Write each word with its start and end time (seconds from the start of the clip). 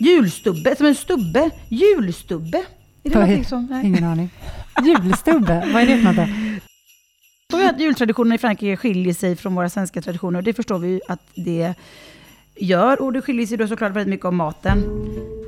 Julstubbe, 0.00 0.76
som 0.76 0.86
en 0.86 0.94
stubbe. 0.94 1.50
Julstubbe. 1.68 2.58
Är 2.58 2.64
det 3.02 3.10
är- 3.10 3.14
någonting 3.14 3.44
som... 3.44 3.66
Nej. 3.70 3.86
Ingen 3.86 4.04
aning. 4.04 4.30
Julstubbe, 4.84 5.68
vad 5.72 5.82
är 5.82 5.86
det 5.86 5.96
för 5.96 6.04
något 6.04 6.16
då? 6.16 6.26
Så 7.58 7.68
att 7.68 7.80
jultraditionerna 7.80 8.34
i 8.34 8.38
Frankrike 8.38 8.76
skiljer 8.76 9.14
sig 9.14 9.36
från 9.36 9.54
våra 9.54 9.68
svenska 9.68 10.02
traditioner. 10.02 10.38
Och 10.38 10.42
det 10.44 10.52
förstår 10.52 10.78
vi 10.78 10.88
ju 10.88 11.00
att 11.08 11.20
det 11.34 11.74
gör. 12.56 13.02
Och 13.02 13.12
det 13.12 13.22
skiljer 13.22 13.46
sig 13.46 13.58
då 13.58 13.66
såklart 13.68 13.92
väldigt 13.92 14.08
mycket 14.10 14.26
om 14.26 14.36
maten. 14.36 14.82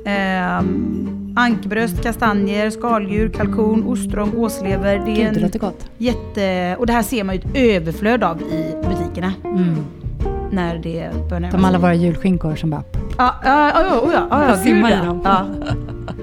Ehm, 0.05 1.33
ankbröst, 1.37 2.03
kastanjer, 2.03 2.69
skaldjur, 2.69 3.29
kalkon, 3.29 3.83
ostron, 3.83 4.31
gåslever. 4.31 4.95
Det 5.05 5.11
är 5.11 5.15
Gud, 5.25 5.33
det 5.33 5.39
låter 5.39 5.59
gott. 5.59 5.89
jätte... 5.97 6.75
Och 6.79 6.85
det 6.85 6.93
här 6.93 7.03
ser 7.03 7.23
man 7.23 7.35
ju 7.35 7.41
ett 7.41 7.55
överflöd 7.55 8.23
av 8.23 8.41
i 8.41 8.75
butikerna. 8.89 9.33
Mm. 9.43 9.75
När 10.51 10.77
det 10.77 11.11
börjar 11.29 11.39
närma 11.39 11.51
De 11.57 11.65
alla 11.65 11.71
sig. 11.77 11.81
våra 11.81 11.93
julskinkor 11.95 12.55
som 12.55 12.69
bara... 12.69 12.83
Ja, 13.17 13.35
ja, 13.43 13.69
ja, 13.69 14.01
ja, 14.13 14.27
ja, 14.31 14.47
ja, 14.47 14.55
gud, 14.63 14.89
ja. 14.89 15.17
ja. 15.23 15.45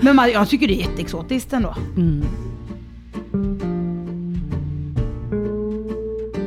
Men 0.01 0.17
man, 0.17 0.31
jag 0.31 0.49
tycker 0.49 0.69
det 0.69 0.75
är 0.75 0.81
jätteexotiskt 0.81 1.53
ändå. 1.53 1.75
Mm. 1.97 2.25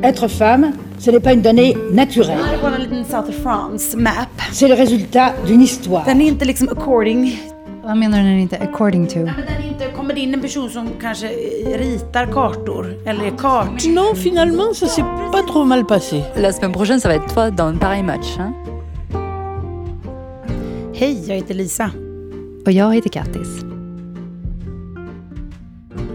Être 0.04 0.28
femme, 0.28 0.72
ce 1.00 1.12
n'est 1.12 1.22
pas 1.22 1.34
une 1.34 1.42
donnée 1.42 1.78
naturelle. 1.92 2.40
Jag 2.52 2.70
har 2.70 2.76
en 2.76 2.82
liten 2.82 3.06
South 3.06 3.30
of 3.30 3.36
France 3.44 3.98
map. 3.98 4.28
C'est 4.52 4.68
le 4.68 4.76
résultat 4.76 5.34
d'une 5.48 5.64
histoire. 5.64 6.04
Den 6.06 6.22
är 6.22 6.28
inte 6.28 6.46
liksom 6.46 6.70
according 6.70 7.40
Vad 7.84 7.98
menar 7.98 8.18
du 8.18 8.24
när 8.24 8.36
det 8.36 8.42
inte 8.42 8.58
according 8.58 9.08
to? 9.08 9.20
Nej, 9.20 9.34
men 9.38 9.46
den 9.46 9.64
är 9.64 9.68
inte, 9.68 9.98
kommer 9.98 10.14
det 10.14 10.20
in 10.20 10.34
en 10.34 10.42
person 10.42 10.70
som 10.70 10.90
kanske 11.02 11.28
ritar 11.78 12.26
kartor 12.26 12.96
eller 13.06 13.26
är 13.26 13.38
kart... 13.38 13.86
Non, 13.86 14.16
finalement, 14.16 14.74
ça 14.76 14.88
s'est 14.88 15.06
pas 15.32 15.44
trop 15.48 15.68
mal 15.68 15.86
passé. 15.86 16.24
La 16.36 16.52
semaine 16.52 16.74
prochaine, 16.74 17.00
ça 17.00 17.10
va 17.10 17.16
être 17.16 17.34
toi 17.34 17.52
dans 17.52 17.80
pareil 17.80 18.04
match. 18.04 18.38
Hein 18.40 18.63
Hej, 21.04 21.24
jag 21.28 21.36
heter 21.36 21.54
Lisa. 21.54 21.92
Och 22.66 22.72
jag 22.72 22.96
heter 22.96 23.10
Kattis. 23.10 23.64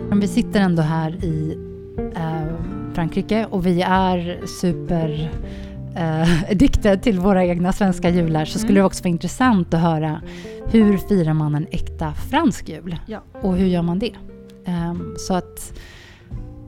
Men 0.09 0.21
vi 0.21 0.29
sitter 0.29 0.61
ändå 0.61 0.83
här 0.83 1.25
i 1.25 1.59
eh, 2.17 2.95
Frankrike 2.95 3.47
och 3.51 3.67
vi 3.67 3.83
är 3.83 4.47
super 4.47 5.31
eh, 5.97 6.51
addicted 6.51 7.03
till 7.03 7.19
våra 7.19 7.45
egna 7.45 7.73
svenska 7.73 8.11
jular 8.11 8.45
så 8.45 8.59
skulle 8.59 8.81
det 8.81 8.85
också 8.85 9.05
vara 9.05 9.11
intressant 9.11 9.75
att 9.75 9.81
höra 9.81 10.23
hur 10.67 10.97
firar 10.97 11.35
man 11.35 11.55
en 11.55 11.67
äkta 11.71 12.13
fransk 12.13 12.69
jul? 12.69 12.97
Ja. 13.07 13.23
Och 13.43 13.57
hur 13.57 13.67
gör 13.67 13.83
man 13.83 13.99
det? 13.99 14.15
Ehm, 14.65 15.15
så 15.19 15.35
att 15.35 15.79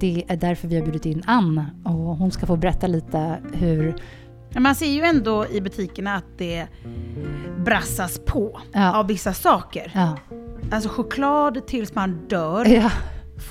det 0.01 0.25
är 0.29 0.37
därför 0.37 0.69
vi 0.69 0.77
har 0.77 0.83
bjudit 0.83 1.07
in 1.07 1.23
Ann 1.27 1.65
och 1.85 2.17
hon 2.17 2.31
ska 2.31 2.47
få 2.47 2.57
berätta 2.57 2.87
lite 2.87 3.39
hur 3.53 3.95
Man 4.59 4.75
ser 4.75 4.87
ju 4.91 5.01
ändå 5.03 5.47
i 5.47 5.61
butikerna 5.61 6.15
att 6.15 6.39
det 6.39 6.67
brassas 7.65 8.21
på 8.27 8.61
Ja. 8.73 8.97
av 8.97 9.07
vissa 9.07 9.33
saker. 9.33 9.93
Ja, 9.95 10.17
Alltså 10.73 10.89
choklad 10.89 11.67
tills 11.67 11.95
man 11.95 12.27
dör, 12.29 12.65
ja. 12.69 12.91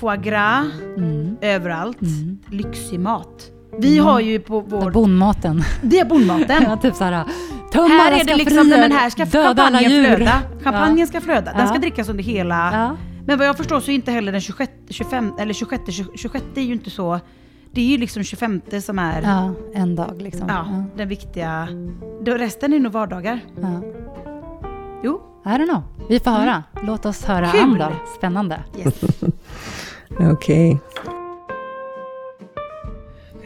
foie 0.00 0.16
gras 0.16 0.66
Mm. 0.96 1.36
överallt, 1.40 2.02
Mm. 2.02 2.38
lyxig 2.50 3.00
mat. 3.00 3.50
Vi 3.78 3.98
har 3.98 4.20
ju 4.20 4.38
på 4.40 4.60
vår... 4.60 4.90
bondmaten. 4.90 5.62
Det 5.82 5.98
är 6.00 6.04
bondmaten. 6.04 6.62
Ja, 6.68 6.76
typ 6.76 6.94
såhär, 6.94 7.24
töm 7.72 7.90
Här 7.90 8.20
är 8.20 8.24
det 8.24 8.36
liksom, 8.36 8.68
men 8.68 8.92
här 8.92 9.10
ska 9.10 9.26
champagnen 9.26 10.04
flöda. 10.04 10.42
Champagnen 10.62 11.06
ska 11.06 11.20
flöda. 11.20 11.52
Den 11.52 11.68
ska 11.68 11.78
drickas 11.78 12.08
under 12.08 12.24
hela... 12.24 12.96
Men 13.26 13.38
vad 13.38 13.46
jag 13.46 13.56
förstår 13.56 13.80
så 13.80 13.90
är 13.90 13.94
inte 13.94 14.12
heller 14.12 14.32
den 14.32 14.40
26, 14.40 14.72
25, 14.90 15.32
eller 15.38 15.54
26, 15.54 15.82
26 16.16 16.44
är 16.54 16.60
ju 16.60 16.72
inte 16.72 16.90
så... 16.90 17.20
Det 17.72 17.80
är 17.80 17.86
ju 17.86 17.98
liksom 17.98 18.22
25 18.22 18.60
som 18.82 18.98
är 18.98 19.22
ja, 19.22 19.54
en 19.74 19.96
dag 19.96 20.22
liksom. 20.22 20.48
ja, 20.48 20.84
den 20.96 21.08
viktiga... 21.08 21.68
Då 22.22 22.34
resten 22.34 22.72
är 22.72 22.78
nog 22.78 22.92
vardagar. 22.92 23.40
Ja. 23.60 23.82
Jo. 25.04 25.20
I 25.44 25.48
don't 25.48 25.68
know. 25.68 25.82
Vi 26.08 26.20
får 26.20 26.30
höra. 26.30 26.64
Låt 26.82 27.06
oss 27.06 27.24
höra 27.24 27.50
Kul. 27.50 27.60
Ann 27.60 27.78
då. 27.78 27.92
Spännande. 28.16 28.64
Yes. 28.78 29.00
Okay. 30.32 30.76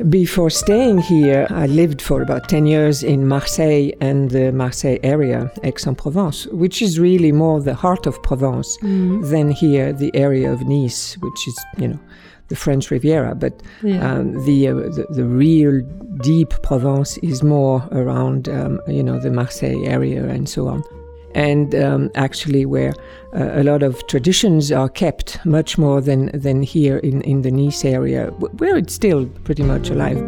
Before 0.08 0.50
staying 0.50 0.98
here, 0.98 1.46
I 1.50 1.66
lived 1.66 2.02
for 2.02 2.22
about 2.22 2.48
10 2.48 2.66
years 2.66 3.04
in 3.04 3.28
Marseille 3.28 3.92
and 4.00 4.30
the 4.30 4.50
Marseille 4.50 4.98
area, 5.02 5.50
Aix-en-Provence, 5.62 6.46
which 6.46 6.82
is 6.82 6.98
really 6.98 7.30
more 7.30 7.60
the 7.60 7.74
heart 7.74 8.06
of 8.06 8.20
Provence 8.22 8.76
than 9.30 9.50
here, 9.50 9.92
the 9.92 10.10
area 10.14 10.52
of 10.52 10.66
Nice, 10.66 11.16
which 11.20 11.48
is, 11.48 11.56
you 11.78 11.88
know, 11.88 12.00
the 12.48 12.56
French 12.56 12.90
Riviera. 12.90 13.34
But 13.34 13.52
Yeah. 13.82 14.12
um, 14.12 14.44
the, 14.44 14.68
uh, 14.68 14.74
the 14.74 15.06
the 15.10 15.24
real 15.24 15.80
deep 16.22 16.50
Provence 16.62 17.18
is 17.22 17.42
more 17.42 17.82
around, 17.92 18.48
um, 18.48 18.80
you 18.86 19.02
know, 19.02 19.18
the 19.18 19.30
Marseille 19.30 19.84
area 19.86 20.24
and 20.28 20.48
so 20.48 20.68
on. 20.68 20.82
And 21.34 21.74
um, 21.74 22.10
actually, 22.14 22.64
where 22.64 22.94
uh, 23.34 23.60
a 23.60 23.64
lot 23.64 23.82
of 23.82 24.06
traditions 24.06 24.70
are 24.70 24.88
kept, 24.88 25.44
much 25.44 25.76
more 25.78 26.00
than 26.00 26.30
than 26.42 26.62
here 26.62 26.98
in 26.98 27.22
in 27.22 27.42
the 27.42 27.50
Nice 27.50 27.84
area, 27.84 28.30
wh- 28.38 28.60
where 28.60 28.76
it's 28.76 28.94
still 28.94 29.26
pretty 29.44 29.62
much 29.64 29.90
alive. 29.90 30.22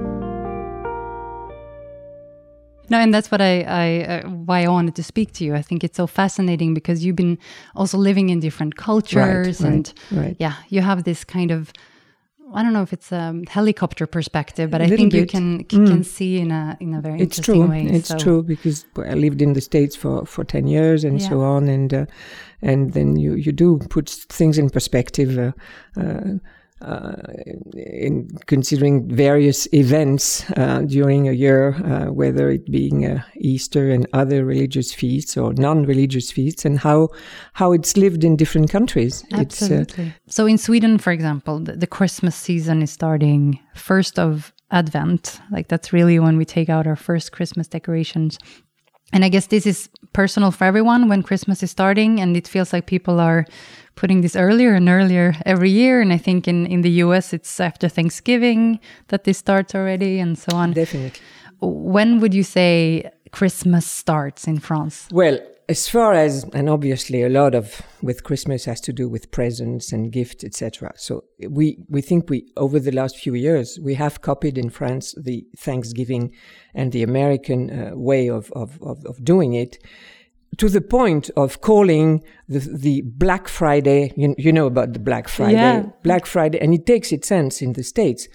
No, 2.89 2.99
and 2.99 3.13
that's 3.13 3.31
what 3.31 3.41
I, 3.41 3.63
I 3.63 4.05
uh, 4.05 4.29
why 4.29 4.63
I 4.65 4.69
wanted 4.69 4.95
to 4.95 5.03
speak 5.03 5.33
to 5.35 5.45
you. 5.45 5.55
I 5.57 5.63
think 5.63 5.83
it's 5.83 5.97
so 5.97 6.07
fascinating 6.07 6.73
because 6.75 7.05
you've 7.05 7.17
been 7.17 7.39
also 7.75 7.99
living 7.99 8.29
in 8.31 8.41
different 8.41 8.77
cultures, 8.77 9.61
right, 9.61 9.71
and 9.73 9.93
right. 10.13 10.37
yeah, 10.39 10.55
you 10.69 10.83
have 10.83 11.03
this 11.03 11.25
kind 11.25 11.51
of 11.51 11.73
I 12.55 12.63
don't 12.63 12.73
know 12.73 12.83
if 12.83 12.93
it's 12.93 13.11
a 13.13 13.43
helicopter 13.49 14.07
perspective, 14.07 14.71
but 14.71 14.81
I 14.81 14.89
think 14.89 15.13
you 15.13 15.23
bit. 15.23 15.31
can 15.31 15.65
Mm. 15.65 15.87
can 15.89 16.05
see 16.05 16.39
in 16.39 16.51
a 16.51 16.77
in 16.81 16.95
a 16.95 17.01
very 17.01 17.21
It's 17.21 17.39
interesting 17.39 17.67
true. 17.67 17.71
way. 17.71 17.97
It's 17.97 18.09
so- 18.09 18.19
true 18.19 18.43
because 18.43 18.85
I 18.97 19.15
lived 19.15 19.43
in 19.43 19.53
the 19.55 19.61
states 19.61 19.97
for, 19.97 20.25
for 20.27 20.45
ten 20.45 20.67
years 20.69 21.05
and 21.05 21.21
so 21.21 21.41
on, 21.41 21.69
and 21.69 21.93
uh, 21.93 22.07
and 22.63 22.93
then 22.93 23.17
you, 23.17 23.35
you 23.35 23.53
do 23.53 23.79
put 23.91 24.09
things 24.09 24.59
in 24.59 24.71
perspective. 24.71 25.37
Uh, 25.39 26.01
uh, 26.01 26.39
uh, 26.83 27.15
in 27.75 28.29
considering 28.47 29.09
various 29.09 29.67
events 29.73 30.45
uh, 30.57 30.83
during 30.83 31.29
a 31.29 31.33
year, 31.33 31.75
uh, 31.85 32.13
whether 32.13 32.51
it 32.51 32.71
being 32.71 33.07
uh, 33.07 33.23
Easter 33.37 33.91
and 33.91 34.07
other 34.13 34.45
religious 34.45 34.93
feasts 34.93 35.37
or 35.37 35.55
non-religious 35.55 36.31
feasts, 36.31 36.65
and 36.65 36.79
how 36.79 37.09
how 37.55 37.73
it's 37.73 37.97
lived 37.97 38.25
in 38.25 38.37
different 38.37 38.71
countries. 38.71 39.25
Uh, 39.33 39.39
Absolutely. 39.39 40.13
so 40.29 40.47
in 40.47 40.59
Sweden, 40.59 40.99
for 40.99 41.13
example, 41.13 41.61
the, 41.61 41.73
the 41.73 41.87
Christmas 41.87 42.37
season 42.37 42.83
is 42.83 42.91
starting 42.91 43.59
first 43.75 44.19
of 44.19 44.53
Advent. 44.71 45.41
Like 45.51 45.69
that's 45.69 45.93
really 45.93 46.19
when 46.19 46.37
we 46.37 46.45
take 46.45 46.69
out 46.69 46.87
our 46.87 46.97
first 46.97 47.33
Christmas 47.33 47.69
decorations. 47.69 48.39
And 49.13 49.25
I 49.25 49.29
guess 49.29 49.47
this 49.47 49.67
is 49.67 49.89
personal 50.13 50.51
for 50.51 50.65
everyone 50.65 51.09
when 51.09 51.23
Christmas 51.23 51.63
is 51.63 51.71
starting, 51.71 52.21
and 52.21 52.37
it 52.37 52.49
feels 52.49 52.73
like 52.73 52.87
people 52.87 53.21
are 53.21 53.47
putting 53.95 54.21
this 54.21 54.37
earlier 54.37 54.75
and 54.75 54.89
earlier 54.89 55.35
every 55.47 55.71
year. 55.71 56.01
And 56.01 56.13
I 56.13 56.19
think 56.19 56.49
in, 56.49 56.67
in 56.67 56.83
the 56.83 56.91
US, 57.05 57.33
it's 57.33 57.61
after 57.61 57.89
Thanksgiving 57.89 58.81
that 59.09 59.25
this 59.25 59.39
starts 59.39 59.75
already, 59.75 60.19
and 60.19 60.39
so 60.39 60.55
on. 60.57 60.73
definitely. 60.73 61.21
When 61.61 62.21
would 62.21 62.35
you 62.35 62.43
say 62.43 63.11
Christmas 63.31 63.87
starts 63.87 64.47
in 64.47 64.59
France? 64.59 65.09
Well, 65.11 65.39
as 65.69 65.89
far 65.89 66.13
as 66.13 66.45
and 66.53 66.69
obviously 66.69 67.23
a 67.23 67.29
lot 67.29 67.55
of 67.55 67.83
with 68.01 68.23
Christmas 68.23 68.65
has 68.67 68.81
to 68.83 68.93
do 68.93 69.09
with 69.09 69.31
presents 69.31 69.93
and 69.93 70.13
gifts, 70.13 70.45
etc. 70.45 70.93
So 70.97 71.25
we 71.49 71.79
we 71.89 72.01
think 72.03 72.31
we 72.31 72.47
over 72.57 72.79
the 72.79 72.93
last 72.93 73.17
few 73.17 73.35
years 73.35 73.79
we 73.83 73.95
have 73.95 74.21
copied 74.21 74.59
in 74.59 74.71
France 74.71 75.15
the 75.21 75.45
Thanksgiving 75.59 76.33
and 76.75 76.93
the 76.93 77.03
American 77.03 77.71
uh, 77.71 77.97
way 77.97 78.29
of, 78.29 78.53
of 78.53 78.79
of 78.81 79.05
of 79.07 79.25
doing 79.25 79.55
it. 79.55 79.79
To 80.59 80.69
the 80.69 80.81
point 80.81 81.31
of 81.37 81.61
calling 81.61 82.23
the 82.49 82.61
the 82.61 83.03
Black 83.03 83.49
Friday, 83.49 84.13
you, 84.17 84.35
you 84.39 84.53
know 84.53 84.67
about 84.67 84.93
the 84.93 85.01
Black 85.01 85.29
Friday, 85.29 85.55
Yeah. 85.55 85.87
Black 86.03 86.27
Friday, 86.27 86.61
and 86.61 86.73
it 86.73 86.87
takes 86.87 87.13
its 87.13 87.27
sense 87.29 87.61
in 87.61 87.73
the 87.73 87.83
States. 87.83 88.29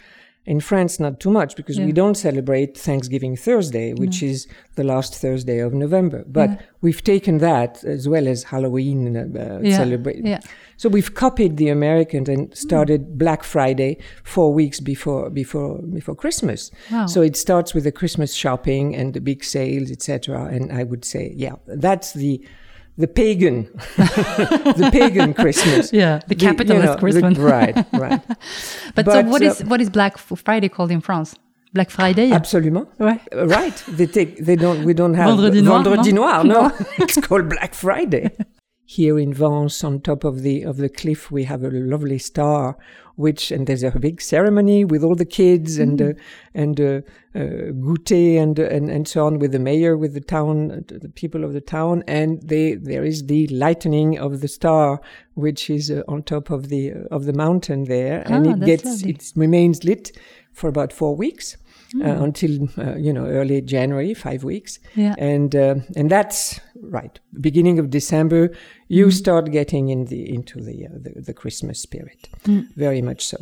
In 0.47 0.59
France, 0.59 0.99
not 0.99 1.19
too 1.19 1.29
much 1.29 1.55
because 1.55 1.79
we 1.79 1.91
don't 1.91 2.15
celebrate 2.15 2.75
Thanksgiving 2.75 3.35
Thursday, 3.35 3.93
which 3.93 4.23
is 4.23 4.47
the 4.73 4.83
last 4.83 5.13
Thursday 5.15 5.59
of 5.59 5.71
November. 5.71 6.23
But 6.27 6.49
we've 6.81 7.03
taken 7.03 7.37
that 7.37 7.83
as 7.83 8.09
well 8.09 8.27
as 8.27 8.45
Halloween 8.45 9.15
uh, 9.15 9.59
Yeah, 9.61 9.77
celebrate. 9.77 10.25
yeah. 10.25 10.39
So 10.77 10.89
we've 10.89 11.13
copied 11.13 11.57
the 11.57 11.69
Americans 11.69 12.27
and 12.27 12.57
started 12.57 13.19
Black 13.19 13.43
Friday 13.43 13.99
four 14.23 14.51
weeks 14.51 14.79
before 14.79 15.29
before 15.29 15.77
before 15.83 16.15
Christmas. 16.15 16.71
Wow. 16.91 17.05
So 17.05 17.21
it 17.21 17.35
starts 17.37 17.75
with 17.75 17.83
the 17.83 17.91
Christmas 17.91 18.33
shopping 18.33 18.95
and 18.95 19.13
the 19.13 19.21
big 19.21 19.43
sales, 19.43 19.91
etc. 19.91 20.45
And 20.45 20.71
I 20.71 20.83
would 20.85 21.05
say, 21.05 21.33
yeah, 21.35 21.55
that's 21.67 22.13
the 22.13 22.43
the 23.01 23.07
pagan, 23.07 23.57
the 23.97 24.89
pagan 24.91 25.33
Christmas. 25.33 25.91
Yeah, 26.01 26.19
the 26.27 26.35
capitalist 26.35 26.93
the- 26.93 26.99
Christmas. 26.99 27.37
right, 27.55 27.75
right. 27.93 28.21
But, 28.95 29.05
so 29.05 29.11
But, 29.11 29.25
what 29.25 29.41
uh, 29.41 29.45
is 29.45 29.63
what 29.65 29.79
is 29.81 29.89
Black 29.89 30.17
Friday 30.17 30.69
called 30.69 30.91
in 30.91 31.01
France? 31.01 31.35
Black 31.73 31.89
Friday? 31.89 32.31
Absolument. 32.31 32.87
Ouais. 32.99 33.19
Uh, 33.35 33.47
Right. 33.47 33.75
They 33.87 34.05
take. 34.07 34.31
They 34.47 34.55
don't. 34.55 34.83
We 34.83 34.93
don't 34.93 35.13
have 35.15 35.27
Vendredi 35.29 35.61
noir, 35.61 35.83
Vendredi 35.83 36.11
no? 36.11 36.21
noir. 36.21 36.43
No, 36.43 36.71
it's 37.03 37.17
called 37.25 37.47
Black 37.49 37.73
Friday. 37.73 38.29
Here 38.97 39.17
in 39.23 39.33
Vence, 39.33 39.83
on 39.87 40.01
top 40.01 40.23
of 40.23 40.35
the 40.45 40.63
of 40.71 40.75
the 40.77 40.89
cliff, 40.89 41.31
we 41.31 41.43
have 41.51 41.63
a 41.63 41.69
lovely 41.93 42.19
star, 42.19 42.63
which 43.15 43.51
and 43.55 43.65
there's 43.67 43.83
a 43.83 43.91
big 44.07 44.21
ceremony 44.21 44.79
with 44.91 45.03
all 45.03 45.15
the 45.15 45.31
kids 45.41 45.77
and 45.83 45.99
Mm. 45.99 46.09
uh, 46.09 46.13
and 46.61 46.79
uh, 46.79 47.01
uh, 47.39 47.71
goûter 47.85 48.37
and, 48.43 48.59
and 48.59 48.89
and 48.95 49.07
so 49.07 49.19
on 49.27 49.39
with 49.41 49.51
the 49.51 49.59
mayor, 49.59 49.93
with 50.03 50.13
the 50.13 50.25
town, 50.37 50.55
the 51.05 51.11
people 51.21 51.43
of 51.47 51.51
the 51.53 51.61
town, 51.77 52.03
and 52.07 52.31
they 52.51 52.75
there 52.91 53.05
is 53.11 53.17
the 53.33 53.47
lightening 53.65 54.19
of 54.25 54.31
the 54.41 54.47
star, 54.47 54.99
which 55.35 55.69
is 55.69 55.89
uh, 55.91 56.01
on 56.13 56.23
top 56.23 56.49
of 56.51 56.61
the 56.73 56.83
of 57.11 57.21
the 57.25 57.33
mountain 57.45 57.85
there, 57.85 58.17
and 58.33 58.47
Ah, 58.47 58.51
it 58.53 58.59
gets 58.71 58.85
lovely. 58.85 59.11
it 59.11 59.31
remains 59.35 59.83
lit 59.83 60.11
for 60.53 60.67
about 60.69 60.91
four 60.93 61.13
weeks. 61.15 61.57
Hmm. 61.93 62.01
Uh, 62.03 62.23
until 62.23 62.69
uh, 62.77 62.95
you 62.95 63.11
know 63.11 63.25
early 63.25 63.61
January, 63.61 64.13
five 64.13 64.45
weeks, 64.45 64.79
Yeah. 64.95 65.13
and 65.17 65.53
uh, 65.55 65.75
and 65.97 66.09
that's 66.09 66.61
right. 66.81 67.19
Beginning 67.41 67.79
of 67.79 67.89
December, 67.89 68.51
you 68.87 69.07
Mm. 69.07 69.11
start 69.13 69.51
getting 69.51 69.89
in 69.89 70.05
the 70.05 70.21
into 70.35 70.61
the 70.61 70.85
uh, 70.87 70.97
the, 71.03 71.21
the 71.21 71.33
Christmas 71.33 71.81
spirit, 71.81 72.29
Mm. 72.45 72.63
very 72.77 73.01
much 73.01 73.21
so. 73.25 73.37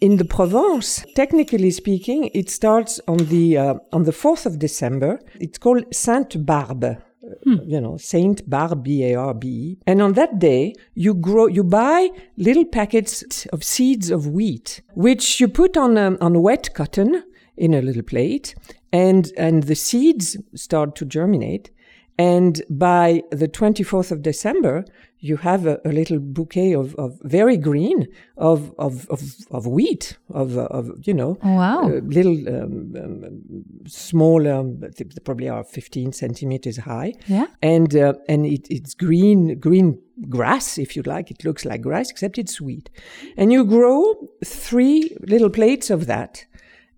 In 0.00 0.16
the 0.16 0.24
Provence, 0.24 1.04
technically 1.14 1.70
speaking, 1.70 2.30
it 2.34 2.50
starts 2.50 3.00
on 3.06 3.18
the 3.28 3.58
uh, 3.58 3.74
on 3.92 4.04
the 4.04 4.12
fourth 4.12 4.46
of 4.46 4.58
December. 4.58 5.20
It's 5.40 5.58
called 5.58 5.84
Sainte 5.94 6.38
Barbe. 6.44 6.96
Uh, 7.30 7.56
You 7.64 7.80
know, 7.80 7.96
Saint 7.96 8.48
Barbe, 8.48 8.82
B 8.82 9.04
A 9.04 9.14
R 9.14 9.34
B. 9.34 9.78
And 9.86 10.02
on 10.02 10.12
that 10.14 10.38
day, 10.38 10.74
you 10.94 11.14
grow, 11.14 11.46
you 11.46 11.64
buy 11.64 12.10
little 12.36 12.64
packets 12.64 13.46
of 13.46 13.64
seeds 13.64 14.10
of 14.10 14.26
wheat, 14.26 14.82
which 14.94 15.40
you 15.40 15.48
put 15.48 15.76
on 15.76 15.96
um, 15.98 16.18
on 16.20 16.42
wet 16.42 16.74
cotton 16.74 17.22
in 17.56 17.74
a 17.74 17.82
little 17.82 18.02
plate, 18.02 18.54
and 18.92 19.32
and 19.36 19.64
the 19.64 19.74
seeds 19.74 20.36
start 20.54 20.96
to 20.96 21.04
germinate. 21.04 21.70
And 22.18 22.62
by 22.68 23.22
the 23.30 23.48
24th 23.48 24.12
of 24.12 24.20
December, 24.20 24.84
you 25.22 25.36
have 25.36 25.66
a, 25.66 25.78
a 25.84 25.92
little 25.92 26.18
bouquet 26.18 26.72
of, 26.74 26.94
of 26.96 27.18
very 27.22 27.56
green 27.56 28.08
of, 28.36 28.74
of, 28.78 29.06
of, 29.10 29.22
of 29.50 29.66
wheat, 29.66 30.16
of, 30.30 30.56
of, 30.56 30.90
you 31.06 31.12
know, 31.14 31.38
Wow. 31.42 31.84
uh, 31.88 32.00
little 32.02 32.38
um, 32.48 32.94
um, 32.96 33.64
small, 33.86 34.48
um, 34.48 34.82
probably 35.24 35.48
are 35.48 35.62
15 35.64 36.12
centimeters 36.12 36.78
high. 36.78 37.12
Yeah. 37.26 37.46
And, 37.62 37.94
uh, 37.94 38.14
and 38.28 38.46
it, 38.46 38.66
it's 38.70 38.94
green, 38.94 39.58
green 39.58 39.98
grass, 40.28 40.78
if 40.78 40.96
you 40.96 41.02
like. 41.02 41.30
It 41.30 41.44
looks 41.44 41.64
like 41.64 41.82
grass, 41.82 42.10
except 42.10 42.38
it's 42.38 42.54
sweet. 42.54 42.88
And 43.36 43.52
you 43.52 43.64
grow 43.64 44.14
three 44.44 45.16
little 45.20 45.50
plates 45.50 45.90
of 45.90 46.06
that. 46.06 46.46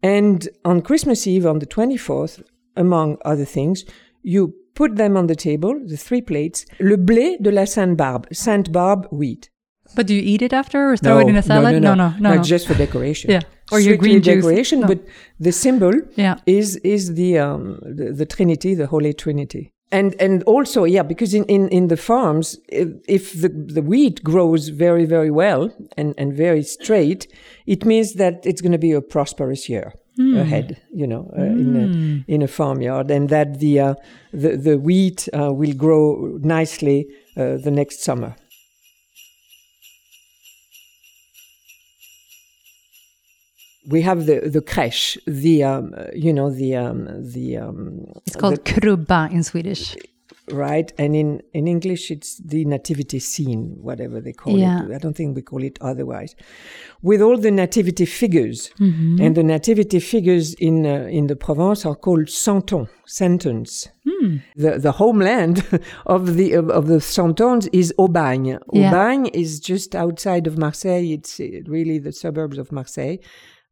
And 0.02 0.48
on 0.64 0.82
Christmas 0.82 1.26
Eve, 1.26 1.46
on 1.46 1.58
the 1.58 1.66
24th, 1.66 2.42
among 2.76 3.18
other 3.24 3.44
things, 3.44 3.84
you 4.22 4.54
put 4.74 4.96
them 4.96 5.16
on 5.16 5.26
the 5.26 5.36
table, 5.36 5.78
the 5.86 5.96
three 5.96 6.22
plates, 6.22 6.64
le 6.80 6.96
blé 6.96 7.36
de 7.40 7.50
la 7.50 7.64
Sainte 7.64 7.96
Barbe, 7.96 8.26
Sainte 8.32 8.72
Barbe 8.72 9.06
wheat. 9.10 9.50
But 9.94 10.06
do 10.06 10.14
you 10.14 10.22
eat 10.22 10.40
it 10.42 10.52
after 10.54 10.90
or 10.90 10.96
throw 10.96 11.18
it 11.18 11.28
in 11.28 11.36
a 11.36 11.42
salad? 11.42 11.82
No, 11.82 11.94
no, 11.94 12.08
no, 12.10 12.14
no. 12.18 12.36
no. 12.36 12.42
just 12.42 12.66
for 12.66 12.74
decoration. 12.74 13.30
Yeah, 13.30 13.40
or 13.70 13.78
your 13.78 13.94
Strictly 13.96 14.08
green 14.08 14.22
juice. 14.22 14.34
decoration, 14.36 14.80
No. 14.80 14.86
but 14.86 15.00
the 15.38 15.52
symbol 15.52 15.92
Yeah. 16.16 16.36
is 16.46 16.76
is 16.76 17.14
the 17.14 17.38
um 17.38 17.78
the, 17.82 18.12
the 18.12 18.24
Trinity, 18.24 18.74
the 18.74 18.86
Holy 18.86 19.12
Trinity. 19.12 19.70
And 19.90 20.14
and 20.18 20.42
also 20.44 20.84
yeah, 20.84 21.02
because 21.02 21.34
in, 21.34 21.44
in, 21.44 21.68
in 21.68 21.88
the 21.88 21.98
farms, 21.98 22.56
if, 22.68 22.88
if 23.06 23.38
the, 23.42 23.50
the 23.50 23.82
wheat 23.82 24.24
grows 24.24 24.68
very 24.68 25.04
very 25.04 25.30
well 25.30 25.70
and, 25.98 26.14
and 26.16 26.32
very 26.34 26.62
straight, 26.62 27.26
it 27.66 27.84
means 27.84 28.14
that 28.14 28.46
it's 28.46 28.62
going 28.62 28.72
to 28.72 28.78
be 28.78 28.92
a 28.92 29.02
prosperous 29.02 29.68
year 29.68 29.92
ahead. 30.18 30.80
You 30.92 31.06
know, 31.06 31.30
uh, 31.36 31.42
in 31.42 31.76
a 31.76 32.32
in 32.34 32.42
a 32.42 32.48
farmyard, 32.48 33.10
and 33.10 33.28
that 33.28 33.58
the 33.60 33.80
uh, 33.80 33.94
the 34.32 34.56
the 34.56 34.78
wheat 34.78 35.28
uh, 35.32 35.52
will 35.52 35.74
grow 35.74 36.38
nicely 36.42 37.06
uh, 37.36 37.56
the 37.64 37.70
next 37.70 38.02
summer. 38.02 38.36
we 43.88 44.00
have 44.02 44.26
the 44.26 44.40
the 44.48 44.60
crèche, 44.60 45.18
the 45.26 45.64
um, 45.64 45.94
you 46.14 46.32
know 46.32 46.50
the 46.50 46.76
um, 46.76 47.08
the 47.32 47.56
um, 47.56 48.06
It's 48.26 48.36
called 48.36 48.56
the- 48.56 48.72
krubba 48.72 49.30
in 49.32 49.42
Swedish. 49.42 49.96
Right, 50.50 50.92
and 50.98 51.14
in 51.14 51.40
in 51.52 51.66
English 51.68 52.10
it's 52.10 52.38
the 52.38 52.64
nativity 52.64 53.18
scene, 53.20 53.76
whatever 53.80 54.20
they 54.20 54.32
call 54.32 54.58
Yeah. 54.58 54.84
it. 54.84 54.92
I 54.94 54.98
don't 54.98 55.16
think 55.16 55.36
we 55.36 55.42
call 55.42 55.62
it 55.62 55.78
otherwise. 55.80 56.34
With 57.02 57.20
all 57.22 57.36
the 57.38 57.50
nativity 57.50 58.06
figures, 58.06 58.70
Mm-hmm. 58.80 59.20
and 59.22 59.34
the 59.36 59.42
nativity 59.42 60.00
figures 60.00 60.54
in 60.54 60.84
uh, 60.86 61.06
in 61.18 61.26
the 61.28 61.36
Provence 61.36 61.86
are 61.86 61.94
called 61.96 62.28
santons, 62.28 62.88
sentons. 63.06 63.88
Hmm. 64.08 64.36
The 64.56 64.78
the 64.78 64.92
homeland 64.92 65.56
of 66.06 66.36
the 66.36 66.52
of, 66.54 66.70
of 66.70 66.86
the 66.86 67.00
santons 67.00 67.68
is 67.72 67.92
Aubagne. 67.98 68.58
Yeah. 68.72 68.90
Aubagne 68.90 69.30
is 69.32 69.60
just 69.60 69.94
outside 69.94 70.46
of 70.46 70.56
Marseille. 70.58 71.12
It's 71.12 71.38
uh, 71.40 71.46
really 71.66 71.98
the 72.00 72.12
suburbs 72.12 72.58
of 72.58 72.70
Marseille 72.72 73.16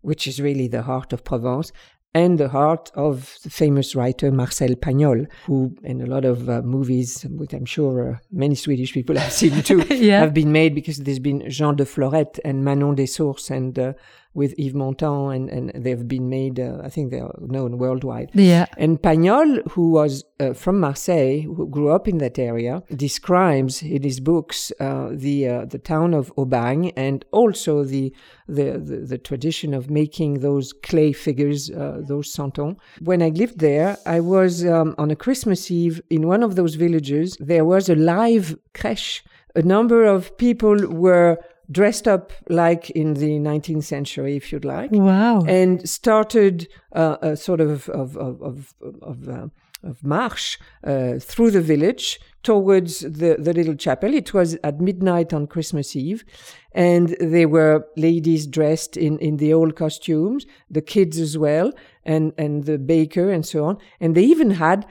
which 0.03 0.27
is 0.27 0.41
really 0.41 0.67
the 0.67 0.81
heart 0.81 1.13
of 1.13 1.23
Provence 1.25 1.73
and 2.15 2.39
the 2.39 2.49
heart 2.49 2.91
of 2.95 3.37
the 3.45 3.51
famous 3.51 3.95
writer 3.95 4.33
Marcel 4.33 4.75
Pagnol, 4.75 5.27
who 5.47 5.77
in 5.85 6.01
a 6.01 6.07
lot 6.07 6.25
of 6.25 6.49
uh, 6.49 6.61
movies, 6.63 7.23
which 7.31 7.53
I'm 7.53 7.65
sure 7.65 8.15
uh, 8.15 8.19
many 8.33 8.55
Swedish 8.57 8.93
people 8.93 9.17
have 9.17 9.33
seen 9.33 9.63
too, 9.63 9.85
Yeah. 9.91 10.21
have 10.21 10.35
been 10.35 10.51
made 10.53 10.75
because 10.75 10.99
there's 10.99 11.21
been 11.21 11.49
Jean 11.49 11.77
de 11.77 11.85
Florette 11.85 12.41
and 12.45 12.65
Manon 12.65 12.97
des 12.97 13.07
Sources 13.07 13.51
and 13.51 13.79
uh, 13.79 13.93
with 14.33 14.55
Yves 14.59 14.75
Montand 14.75 15.35
and, 15.35 15.51
and 15.51 15.85
they've 15.85 16.07
been 16.07 16.29
made, 16.29 16.61
uh, 16.61 16.79
I 16.85 16.89
think 16.89 17.11
they're 17.11 17.31
known 17.41 17.79
worldwide. 17.79 18.31
Yeah. 18.35 18.67
And 18.79 19.01
Pagnol, 19.03 19.69
who 19.73 19.91
was 19.91 20.25
uh, 20.39 20.53
from 20.53 20.79
Marseille, 20.79 21.43
who 21.43 21.69
grew 21.69 21.91
up 21.91 22.07
in 22.07 22.19
that 22.19 22.39
area, 22.39 22.83
describes 22.95 23.83
in 23.83 24.03
his 24.03 24.21
books 24.21 24.73
uh, 24.79 25.09
the 25.13 25.49
uh, 25.49 25.65
the 25.65 25.79
town 25.79 26.15
of 26.15 26.33
Aubagne 26.37 26.93
and 26.97 27.25
also 27.33 27.85
the 27.85 28.15
the, 28.49 28.79
the 28.79 28.97
the 29.07 29.19
tradition 29.19 29.75
of 29.75 29.91
making 29.91 30.41
those 30.41 30.73
clay 30.73 31.13
figures, 31.13 31.71
uh, 31.71 32.01
those 32.07 32.33
santons. 32.33 32.77
When 33.01 33.23
I 33.23 33.29
lived 33.29 33.59
there, 33.59 33.99
I 34.07 34.21
was 34.21 34.65
um, 34.65 34.95
on 34.97 35.11
a 35.11 35.17
Christmas 35.17 35.71
Eve 35.71 36.01
in 36.09 36.29
one 36.29 36.43
of 36.43 36.55
those 36.55 36.77
villages. 36.77 37.37
There 37.41 37.65
was 37.65 37.89
a 37.89 37.97
live 37.97 38.57
crèche. 38.75 39.23
A 39.57 39.63
number 39.63 40.05
of 40.05 40.39
people 40.39 40.77
were 40.87 41.37
dressed 41.71 42.07
up 42.09 42.33
like 42.49 42.91
in 42.91 43.15
the 43.15 43.39
19th 43.39 43.85
century, 43.85 44.37
if 44.37 44.53
you'd 44.53 44.65
like 44.65 44.91
Wow. 44.93 45.45
and 45.47 45.89
started 45.89 46.69
uh, 46.93 47.17
a 47.23 47.37
sort 47.37 47.61
of 47.61 47.89
of 47.91 48.17
of 48.17 48.43
of, 48.43 48.75
of, 49.03 49.29
uh, 49.29 49.47
of 49.83 50.05
march 50.05 50.59
uh, 50.85 51.19
through 51.21 51.51
the 51.53 51.61
village 51.63 52.21
towards 52.43 53.01
the, 53.01 53.37
the 53.39 53.53
little 53.53 53.75
chapel. 53.75 54.13
It 54.15 54.33
was 54.35 54.57
at 54.65 54.81
midnight 54.81 55.33
on 55.33 55.47
Christmas 55.47 55.95
Eve, 55.97 56.25
and 56.73 57.17
there 57.21 57.49
were 57.49 57.87
ladies 57.97 58.47
dressed 58.47 58.97
in, 58.97 59.19
in 59.19 59.37
the 59.37 59.53
old 59.55 59.77
costumes, 59.77 60.47
the 60.71 60.83
kids 60.83 61.19
as 61.19 61.37
well, 61.39 61.73
and 62.05 62.33
and 62.39 62.65
the 62.65 62.79
baker 62.79 63.31
and 63.31 63.45
so 63.47 63.65
on. 63.65 63.79
And 64.01 64.15
they 64.15 64.25
even 64.25 64.51
had 64.53 64.87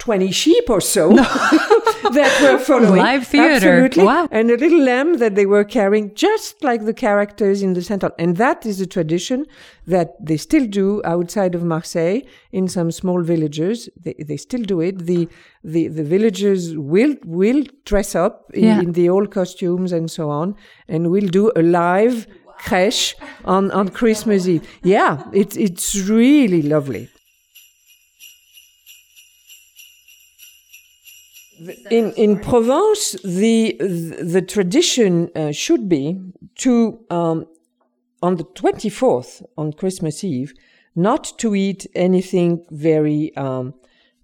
20 0.00 0.30
sheep 0.32 0.68
or 0.68 0.80
so 0.80 1.10
that 1.14 2.38
were 2.42 2.58
following. 2.70 2.96
Live 3.00 3.26
theater. 3.26 3.84
Absolutely. 3.84 4.04
Wow. 4.04 4.28
And 4.30 4.50
a 4.50 4.56
little 4.56 4.80
lamb 4.80 5.18
that 5.18 5.34
they 5.34 5.46
were 5.46 5.62
carrying, 5.62 6.14
just 6.14 6.64
like 6.64 6.84
the 6.86 6.94
characters 6.94 7.62
in 7.62 7.74
the 7.74 7.82
Saint 7.82 8.02
And 8.18 8.36
that 8.38 8.64
is 8.66 8.80
a 8.80 8.86
tradition 8.86 9.46
that 9.86 10.08
they 10.24 10.36
still 10.38 10.66
do 10.66 11.02
outside 11.04 11.54
of 11.54 11.62
Marseille 11.62 12.20
in 12.50 12.66
some 12.66 12.90
small 12.90 13.22
villages. 13.22 13.88
They, 14.04 14.14
they 14.18 14.38
still 14.38 14.62
do 14.62 14.80
it. 14.80 15.06
The, 15.06 15.28
the, 15.62 15.88
the 15.88 16.02
villagers 16.04 16.76
will, 16.76 17.14
will 17.24 17.62
dress 17.84 18.14
up 18.14 18.50
in, 18.54 18.64
Yeah. 18.64 18.80
in 18.80 18.92
the 18.92 19.08
old 19.10 19.30
costumes 19.30 19.92
and 19.92 20.10
so 20.10 20.30
on, 20.30 20.56
and 20.88 21.10
will 21.10 21.28
do 21.28 21.52
a 21.54 21.62
live 21.62 22.26
crèche 22.60 23.14
on, 23.44 23.70
on 23.72 23.88
Christmas 23.88 24.46
Eve. 24.48 24.66
Yeah, 24.82 25.22
it's, 25.32 25.56
it's 25.56 25.94
really 25.96 26.62
lovely. 26.62 27.08
In 31.90 32.12
in 32.12 32.38
Provence, 32.38 33.12
the 33.22 33.76
the 33.78 34.42
tradition 34.42 35.30
uh, 35.36 35.52
should 35.52 35.88
be 35.88 36.18
to 36.56 37.00
um, 37.10 37.46
on 38.22 38.36
the 38.36 38.44
twenty 38.44 38.88
fourth 38.88 39.42
on 39.56 39.72
Christmas 39.72 40.24
Eve 40.24 40.54
not 40.96 41.38
to 41.38 41.54
eat 41.54 41.86
anything 41.94 42.64
very 42.70 43.34
um, 43.36 43.74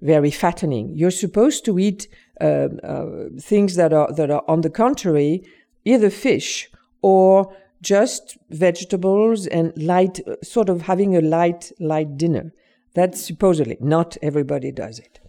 very 0.01 0.31
fattening. 0.31 0.93
You're 0.95 1.11
supposed 1.11 1.65
to 1.67 1.79
eat 1.79 2.09
uh, 2.41 2.69
uh, 2.83 3.07
things 3.41 3.77
that 3.77 3.93
are 3.93 4.13
that 4.15 4.31
are 4.31 4.43
on 4.49 4.63
the 4.63 4.71
contrary, 4.71 5.43
either 5.85 6.11
fish 6.11 6.71
or 7.03 7.55
just 7.83 8.39
vegetables 8.51 9.47
and 9.47 9.73
light, 9.77 10.21
sort 10.43 10.69
of 10.69 10.83
having 10.83 11.17
a 11.17 11.21
light 11.21 11.73
light 11.79 12.17
dinner. 12.17 12.53
That's 12.95 13.21
supposedly 13.21 13.77
not 13.81 14.17
everybody 14.23 14.73
does 14.73 14.99
it 14.99 15.21